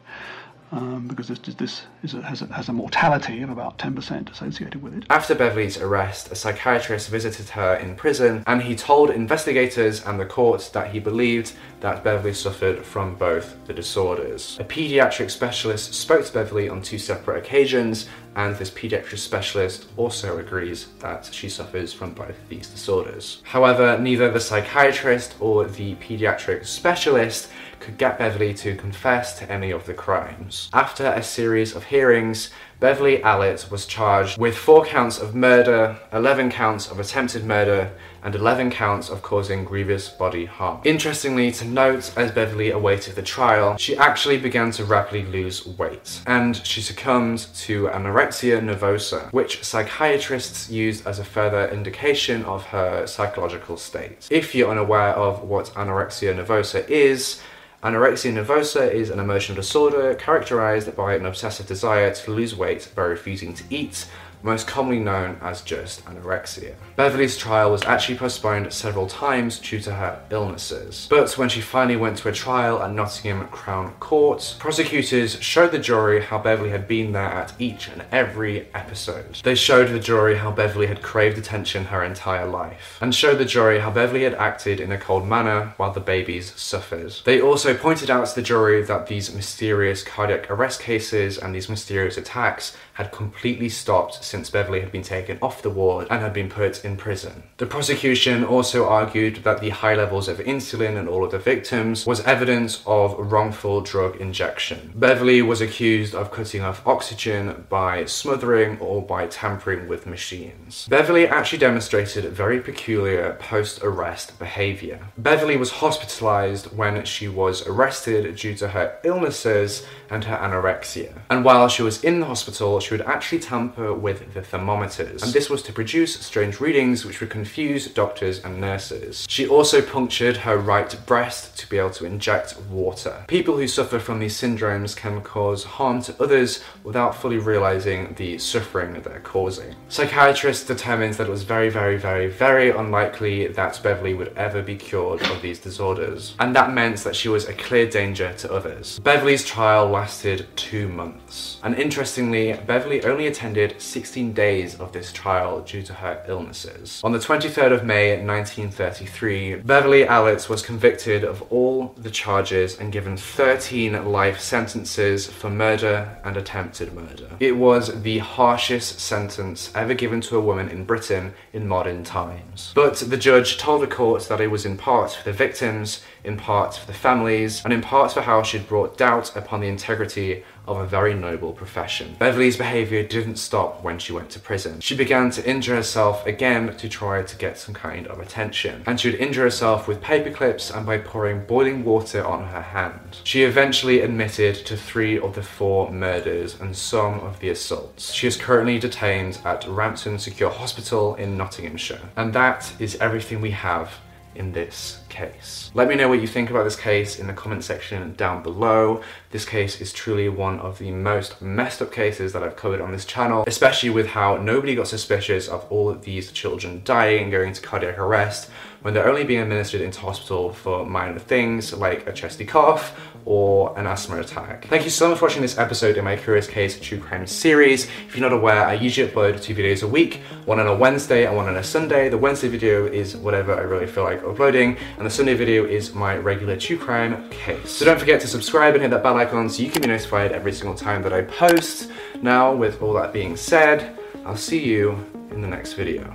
Um, 0.73 1.07
because 1.07 1.29
this, 1.29 1.39
this 1.39 1.83
is 2.03 2.15
a, 2.15 2.23
has, 2.23 2.43
a, 2.43 2.47
has 2.47 2.69
a 2.69 2.73
mortality 2.73 3.43
of 3.43 3.51
about 3.51 3.79
10% 3.79 4.31
associated 4.31 4.83
with 4.83 4.97
it. 4.97 5.05
After 5.11 5.35
Beverly's 5.35 5.79
arrest, 5.79 6.31
a 6.33 6.35
psychiatrist 6.35 7.09
visited 7.09 7.49
her 7.51 7.77
in 7.77 7.95
prison 7.97 8.43
and 8.47 8.63
he 8.63 8.75
told 8.75 9.11
investigators 9.11 10.05
and 10.05 10.19
the 10.19 10.27
court 10.27 10.71
that 10.73 10.91
he 10.91 10.99
believed 10.99 11.53
that 11.81 12.03
Beverly 12.03 12.35
suffered 12.35 12.85
from 12.85 13.15
both 13.15 13.57
the 13.67 13.73
disorders. 13.73 14.57
A 14.61 14.65
pediatric 14.65 15.31
specialist 15.31 15.95
spoke 15.95 16.25
to 16.27 16.33
Beverly 16.33 16.69
on 16.69 16.83
two 16.83 16.99
separate 16.99 17.39
occasions 17.39 18.09
and 18.37 18.55
this 18.57 18.71
pediatric 18.71 19.19
specialist 19.19 19.87
also 19.97 20.39
agrees 20.39 20.89
that 20.99 21.29
she 21.33 21.49
suffers 21.49 21.93
from 21.93 22.13
both 22.13 22.37
these 22.49 22.69
disorders. 22.69 23.41
However, 23.45 23.99
neither 23.99 24.31
the 24.31 24.41
psychiatrist 24.41 25.35
or 25.41 25.65
the 25.65 25.95
pediatric 25.97 26.67
specialist 26.67 27.49
could 27.81 27.99
get 27.99 28.19
Beverly 28.19 28.55
to 28.55 28.75
confess 28.77 29.39
to 29.39 29.51
any 29.51 29.71
of 29.71 29.87
the 29.87 29.95
crimes. 29.95 30.69
After 30.73 31.07
a 31.07 31.23
series 31.23 31.75
of 31.75 31.85
hearings, 31.85 32.51
Beverly 32.79 33.19
Allitt 33.19 33.71
was 33.71 33.87
charged 33.87 34.39
with 34.39 34.55
four 34.55 34.85
counts 34.85 35.19
of 35.19 35.35
murder, 35.35 35.97
11 36.13 36.51
counts 36.51 36.91
of 36.91 37.01
attempted 37.01 37.45
murder, 37.45 37.91
and 38.23 38.35
11 38.35 38.71
counts 38.71 39.09
of 39.09 39.23
causing 39.23 39.65
grievous 39.65 40.11
body 40.11 40.45
harm. 40.45 40.81
Interestingly 40.85 41.51
to 41.53 41.65
note, 41.65 42.13
as 42.19 42.33
Beverly 42.33 42.71
awaited 42.73 43.15
the 43.15 43.23
trial, 43.23 43.79
she 43.79 43.97
actually 43.97 44.37
began 44.37 44.73
to 44.73 44.85
rapidly 44.85 45.25
lose 45.25 45.67
weight, 45.67 46.21
and 46.27 46.57
she 46.67 46.83
succumbed 46.83 47.47
to 47.55 47.87
anorexia 47.87 48.61
nervosa, 48.61 49.33
which 49.33 49.65
psychiatrists 49.65 50.69
used 50.69 51.07
as 51.07 51.19
a 51.19 51.25
further 51.25 51.69
indication 51.69 52.45
of 52.45 52.65
her 52.67 53.07
psychological 53.07 53.79
state. 53.79 54.27
If 54.29 54.55
you're 54.55 54.71
unaware 54.71 55.15
of 55.15 55.43
what 55.43 55.67
anorexia 55.77 56.35
nervosa 56.35 56.87
is, 56.91 57.41
Anorexia 57.87 58.33
nervosa 58.33 58.93
is 58.93 59.11
an 59.11 59.21
emotional 59.21 59.55
disorder 59.55 60.13
characterized 60.17 60.97
by 60.97 61.15
an 61.15 61.25
obsessive 61.25 61.69
desire 61.69 62.13
to 62.13 62.33
lose 62.33 62.53
weight 62.53 62.89
by 62.97 63.05
refusing 63.05 63.55
to 63.55 63.63
eat, 63.71 64.09
most 64.47 64.67
commonly 64.67 65.01
known 65.01 65.37
as 65.43 65.61
just 65.61 66.05
anorexia. 66.07 66.75
Beverly's 66.97 67.37
trial 67.37 67.71
was 67.71 67.85
actually 67.85 68.17
postponed 68.17 68.73
several 68.73 69.07
times 69.07 69.59
due 69.59 69.81
to 69.81 69.93
her 69.93 70.23
illnesses, 70.31 71.07
but 71.11 71.37
when 71.37 71.51
she 71.51 71.61
finally 71.61 71.97
went 71.97 72.17
to 72.19 72.29
a 72.29 72.33
trial 72.33 72.83
at 72.83 72.93
Nottingham 72.93 73.49
Crown 73.49 73.93
Court, 74.01 74.57
prosecutors 74.59 75.39
showed 75.43 75.73
the 75.73 75.79
jury 75.79 76.23
how 76.23 76.39
Beverly 76.39 76.71
had 76.71 76.89
been 76.89 77.13
there 77.13 77.25
at 77.25 77.53
each 77.59 77.89
and 77.89 78.05
every 78.11 78.69
episode. 78.75 79.41
They 79.45 79.55
showed 79.55 79.89
the 79.89 80.01
jury 80.01 80.37
how 80.37 80.51
Beverly 80.51 80.87
had 80.87 81.03
craved 81.03 81.37
attention 81.37 81.87
her 81.87 82.03
entire 82.03 82.47
life, 82.47 82.99
and 83.01 83.15
showed 83.15 83.39
the 83.39 83.45
jury 83.45 83.81
how 83.81 83.91
Beverly 83.91 84.25
had 84.25 84.35
acted 84.35 84.81
in 84.81 84.93
a 84.93 84.99
cold 84.99 85.29
manner 85.29 85.75
while 85.77 85.93
the 85.93 86.01
babies 86.01 86.53
suffered. 86.57 86.97
They 87.25 87.41
also 87.41 87.75
pointed 87.75 88.11
out 88.11 88.27
to 88.27 88.35
the 88.35 88.43
jury 88.43 88.83
that 88.83 89.07
these 89.07 89.35
mysterious 89.35 90.03
cardiac 90.03 90.51
arrest 90.51 90.81
cases 90.81 91.37
and 91.37 91.55
these 91.55 91.69
mysterious 91.69 92.17
attacks 92.17 92.77
had 92.97 93.13
completely 93.13 93.69
stopped 93.69 94.25
since 94.25 94.49
Beverly 94.49 94.81
had 94.81 94.91
been 94.91 95.03
taken 95.03 95.39
off 95.43 95.61
the 95.61 95.69
ward 95.69 96.07
and 96.11 96.23
had 96.23 96.33
been 96.33 96.49
put 96.49 96.83
in 96.83 96.97
prison. 96.97 97.43
The 97.59 97.67
prosecution 97.67 98.43
also 98.43 98.89
argued 98.89 99.45
that 99.45 99.61
the 99.61 99.69
high 99.69 99.95
levels 99.95 100.29
of 100.29 100.39
insulin 100.39 100.97
in 100.97 101.07
all 101.07 101.23
of 101.23 101.31
the 101.31 101.39
victims 101.39 102.07
was 102.07 102.21
evidence 102.23 102.83
of 102.87 103.15
wrongful 103.19 103.83
drug 103.83 104.17
injection. 104.17 104.93
Beverly 104.95 105.43
was 105.43 105.61
accused 105.61 106.15
of 106.15 106.33
cutting 106.33 106.63
off 106.63 106.87
oxygen 106.87 107.67
by 107.69 108.07
smothering 108.07 108.79
or 108.81 109.03
by 109.03 109.27
tampering 109.27 109.89
with 109.89 110.07
machines. 110.07 110.87
Beverly 110.89 111.29
actually 111.29 111.59
demonstrated 111.59 112.25
very 112.33 112.61
peculiar 112.61 113.37
post-arrest 113.39 114.39
behavior. 114.39 115.01
Beverly 115.19 115.59
was 115.59 115.71
hospitalized 115.71 116.75
when 116.75 117.05
she 117.05 117.29
was 117.29 117.67
arrested 117.67 118.37
due 118.37 118.55
to 118.55 118.69
her 118.69 118.99
illnesses 119.05 119.87
and 120.09 120.25
her 120.25 120.37
anorexia. 120.37 121.13
And 121.29 121.45
while 121.45 121.69
she 121.69 121.83
was 121.83 122.03
in 122.03 122.21
the 122.21 122.27
hospital, 122.27 122.81
she 122.87 122.95
would 122.95 123.03
actually 123.03 123.41
tamper 123.41 123.93
with 123.93 124.33
the 124.33 124.41
thermometers. 124.43 125.21
And 125.21 125.33
this 125.33 125.51
was 125.51 125.61
to 125.65 125.73
produce 125.73 126.21
strange 126.21 126.61
readings 126.61 127.05
which 127.05 127.21
would 127.21 127.31
confuse 127.31 127.89
doctors 127.89 128.45
and 128.45 128.61
nurses. 128.61 129.27
She 129.29 129.49
also 129.49 129.83
punctured 129.83 130.37
her 130.37 130.57
right 130.57 130.97
breast 131.05 131.59
to 131.59 131.69
be 131.69 131.79
able 131.79 131.91
to 131.91 132.07
inject 132.07 132.57
water. 132.71 133.25
People 133.27 133.57
who 133.57 133.67
suffer 133.67 133.99
from 133.99 134.21
these 134.21 134.41
syndromes 134.41 134.97
can 134.97 135.21
cause 135.21 135.65
harm 135.65 136.01
to 136.03 136.15
others 136.23 136.63
without 136.85 137.17
fully 137.17 137.39
realizing 137.39 138.15
the 138.15 138.39
suffering 138.39 138.93
that 138.93 139.03
they're 139.03 139.19
causing. 139.19 139.75
Psychiatrists 139.89 140.65
determined 140.65 141.15
that 141.15 141.27
it 141.27 141.31
was 141.31 141.43
very, 141.43 141.69
very, 141.69 141.97
very, 141.97 142.29
very 142.29 142.71
unlikely 142.71 143.49
that 143.49 143.81
Beverly 143.83 144.15
would 144.15 144.33
ever 144.37 144.63
be 144.63 144.77
cured 144.77 145.23
of 145.23 145.43
these 145.43 145.59
disorders. 145.59 146.37
And 146.39 146.55
that 146.55 146.73
meant 146.73 146.99
that 146.99 147.17
she 147.17 147.29
was 147.29 147.49
a 147.49 147.53
clear 147.53 147.91
danger 147.91 148.33
to 148.35 148.53
others. 148.53 149.01
Beverly's 149.01 149.45
trial 149.45 149.89
lasted 149.89 150.47
two 150.55 150.87
months. 150.87 151.59
And 151.65 151.75
interestingly, 151.75 152.53
Beverly 152.53 152.76
only 152.85 153.27
attended 153.27 153.81
16 153.81 154.33
days 154.33 154.79
of 154.79 154.93
this 154.93 155.13
trial 155.13 155.61
due 155.63 155.83
to 155.83 155.95
her 155.95 156.25
illnesses. 156.29 157.01
On 157.05 157.13
the 157.13 157.19
23rd 157.19 157.73
of 157.73 157.85
May 157.85 158.11
1933, 158.11 159.57
Beverly 159.57 160.05
Allitt 160.05 160.49
was 160.49 160.63
convicted 160.63 161.25
of 161.25 161.43
all 161.51 161.95
the 161.97 162.11
charges 162.11 162.79
and 162.79 162.93
given 162.93 163.17
13 163.17 164.05
life 164.05 164.41
sentences 164.41 165.27
for 165.27 165.51
murder 165.51 166.19
and 166.25 166.37
attempted 166.37 166.93
murder. 166.93 167.31
It 167.41 167.57
was 167.57 168.03
the 168.03 168.19
harshest 168.19 169.01
sentence 169.01 169.71
ever 169.75 169.95
given 169.95 170.21
to 170.23 170.37
a 170.37 170.41
woman 170.41 170.69
in 170.69 170.85
Britain 170.85 171.35
in 171.53 171.67
modern 171.69 172.05
times. 172.05 172.73
But 172.75 172.97
the 172.97 173.17
judge 173.17 173.59
told 173.59 173.83
the 173.83 173.87
court 173.87 174.29
that 174.29 174.41
it 174.41 174.51
was 174.51 174.67
in 174.67 174.77
part 174.77 175.13
for 175.13 175.25
the 175.25 175.33
victims, 175.33 176.03
in 176.27 176.37
part 176.37 176.75
for 176.75 176.87
the 176.87 176.93
families, 176.93 177.65
and 177.65 177.73
in 177.73 177.81
part 177.81 178.13
for 178.13 178.23
how 178.23 178.43
she'd 178.43 178.69
brought 178.69 178.99
doubt 178.99 179.35
upon 179.37 179.61
the 179.61 179.69
integrity 179.69 180.43
of 180.67 180.79
a 180.79 180.87
very 180.87 181.15
noble 181.15 181.53
profession. 181.53 182.17
Beverly's 182.19 182.57
behaviour 182.57 183.03
didn't 183.03 183.37
stop 183.37 183.83
when 183.83 183.99
she 183.99 184.13
went 184.13 184.31
to 184.31 184.41
prison. 184.41 184.81
She 184.81 184.97
began 184.97 185.31
to 185.31 185.49
injure 185.49 185.77
herself 185.77 186.27
again 186.27 186.77
to 186.77 186.89
try 186.89 187.23
to 187.23 187.37
get 187.37 187.57
some 187.57 187.75
kind 187.75 188.07
of 188.09 188.19
attention. 188.19 188.83
And 188.87 188.99
she 188.99 189.11
would 189.11 189.21
injure 189.21 189.43
herself 189.43 189.87
with 189.87 190.03
paper 190.03 190.31
clips 190.31 190.71
and 190.71 190.85
by 190.85 190.99
pouring 190.99 191.45
boiling 191.47 191.85
water 191.85 192.25
on 192.25 192.49
her 192.49 192.63
hand. 192.63 193.21
She 193.23 193.45
eventually 193.45 194.01
admitted 194.01 194.57
to 194.67 194.77
three 194.77 195.19
of 195.19 195.35
the 195.35 195.43
four 195.43 195.93
murders 195.93 196.61
and 196.61 196.77
some 196.77 197.21
of 197.21 197.39
the 197.39 197.51
assaults. 197.51 198.13
She 198.13 198.27
is 198.27 198.37
currently 198.37 198.79
detained 198.79 199.39
at 199.45 199.67
Rampton 199.69 200.19
Secure 200.19 200.51
Hospital 200.51 201.15
in 201.15 201.37
Nottinghamshire. 201.37 202.01
And 202.17 202.33
that 202.33 202.73
is 202.81 202.97
everything 202.97 203.41
we 203.41 203.53
have 203.53 203.93
in 204.35 204.53
this 204.53 205.01
case. 205.17 205.71
Let 205.75 205.89
me 205.89 205.95
know 205.95 206.09
what 206.09 206.21
you 206.21 206.27
think 206.27 206.51
about 206.51 206.65
this 206.65 206.77
case 206.77 207.19
in 207.19 207.27
the 207.27 207.33
comment 207.33 207.65
section 207.65 208.15
down 208.15 208.43
below. 208.43 209.03
This 209.31 209.45
case 209.45 209.81
is 209.81 209.93
truly 209.93 210.29
one 210.29 210.61
of 210.61 210.79
the 210.79 210.91
most 210.91 211.41
messed 211.41 211.81
up 211.81 211.91
cases 211.91 212.33
that 212.35 212.43
I've 212.43 212.57
covered 212.57 212.81
on 212.81 212.93
this 212.93 213.05
channel, 213.05 213.45
especially 213.47 213.91
with 213.91 214.09
how 214.09 214.37
nobody 214.37 214.75
got 214.75 214.89
suspicious 214.89 215.49
of 215.49 215.67
all 215.71 215.89
of 215.89 216.03
these 216.03 216.31
children 216.33 216.83
dying 216.85 217.23
and 217.25 217.33
going 217.33 217.53
to 217.55 217.63
cardiac 217.63 217.99
arrest 217.99 218.51
when 218.83 218.95
they're 218.95 219.09
only 219.09 219.25
being 219.25 219.41
administered 219.41 219.81
into 219.81 220.01
hospital 220.01 220.53
for 220.53 220.87
minor 220.87 221.19
things 221.19 221.73
like 221.73 222.07
a 222.07 222.13
chesty 222.13 222.45
cough 222.45 222.97
or 223.25 223.77
an 223.77 223.87
asthma 223.87 224.21
attack. 224.21 224.67
Thank 224.69 224.85
you 224.85 224.91
so 224.91 225.09
much 225.09 225.19
for 225.19 225.25
watching 225.25 225.43
this 225.43 225.59
episode 225.59 225.97
in 225.97 226.05
my 226.05 226.15
Curious 226.15 226.47
Case 226.47 226.79
True 226.79 227.01
Crime 227.01 227.27
series. 227.27 227.87
If 228.07 228.17
you're 228.17 228.29
not 228.29 228.37
aware, 228.37 228.65
I 228.65 228.75
usually 228.75 229.11
upload 229.11 229.43
two 229.43 229.57
videos 229.57 229.83
a 229.83 229.89
week, 229.89 230.21
one 230.45 230.61
on 230.61 230.69
a 230.69 230.77
Wednesday 230.77 231.27
and 231.27 231.35
one 231.37 231.49
on 231.49 231.57
a 231.57 231.65
Sunday. 231.65 232.09
The 232.09 232.19
Wednesday 232.19 232.47
video 232.47 232.87
is 232.87 233.17
whatever 233.17 233.55
I 233.55 233.63
really 233.63 233.89
feel 233.89 234.05
like 234.05 234.23
uploading, 234.23 234.77
and 234.99 235.06
the 235.07 235.11
Sunday 235.11 235.35
video 235.35 235.65
is 235.65 235.95
my 235.95 236.17
regular 236.17 236.57
true 236.57 236.77
crime 236.77 237.31
case. 237.31 237.71
So 237.71 237.85
don't 237.85 237.97
forget 237.97 238.21
to 238.23 238.27
subscribe 238.27 238.75
and 238.75 238.83
hit 238.83 238.91
that 238.91 239.05
bell 239.05 239.17
icon 239.17 239.49
so 239.49 239.63
you 239.63 239.71
can 239.71 239.83
be 239.83 239.87
notified 239.87 240.33
every 240.33 240.53
single 240.53 240.75
time 240.75 241.01
that 241.03 241.13
I 241.13 241.23
post. 241.23 241.93
Now, 242.23 242.53
with 242.53 242.83
all 242.83 242.93
that 242.95 243.13
being 243.13 243.37
said, 243.37 243.97
I'll 244.25 244.37
see 244.37 244.59
you 244.59 244.99
in 245.31 245.43
the 245.43 245.47
next 245.47 245.75
video. 245.75 246.11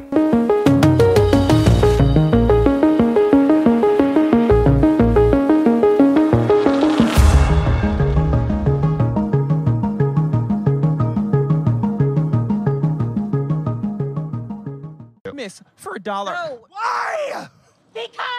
Miss, 15.34 15.64
for 15.78 15.96
a 15.96 16.00
dollar. 16.00 16.34
No. 16.34 16.66
Why? 16.70 17.48
Because 17.94 18.32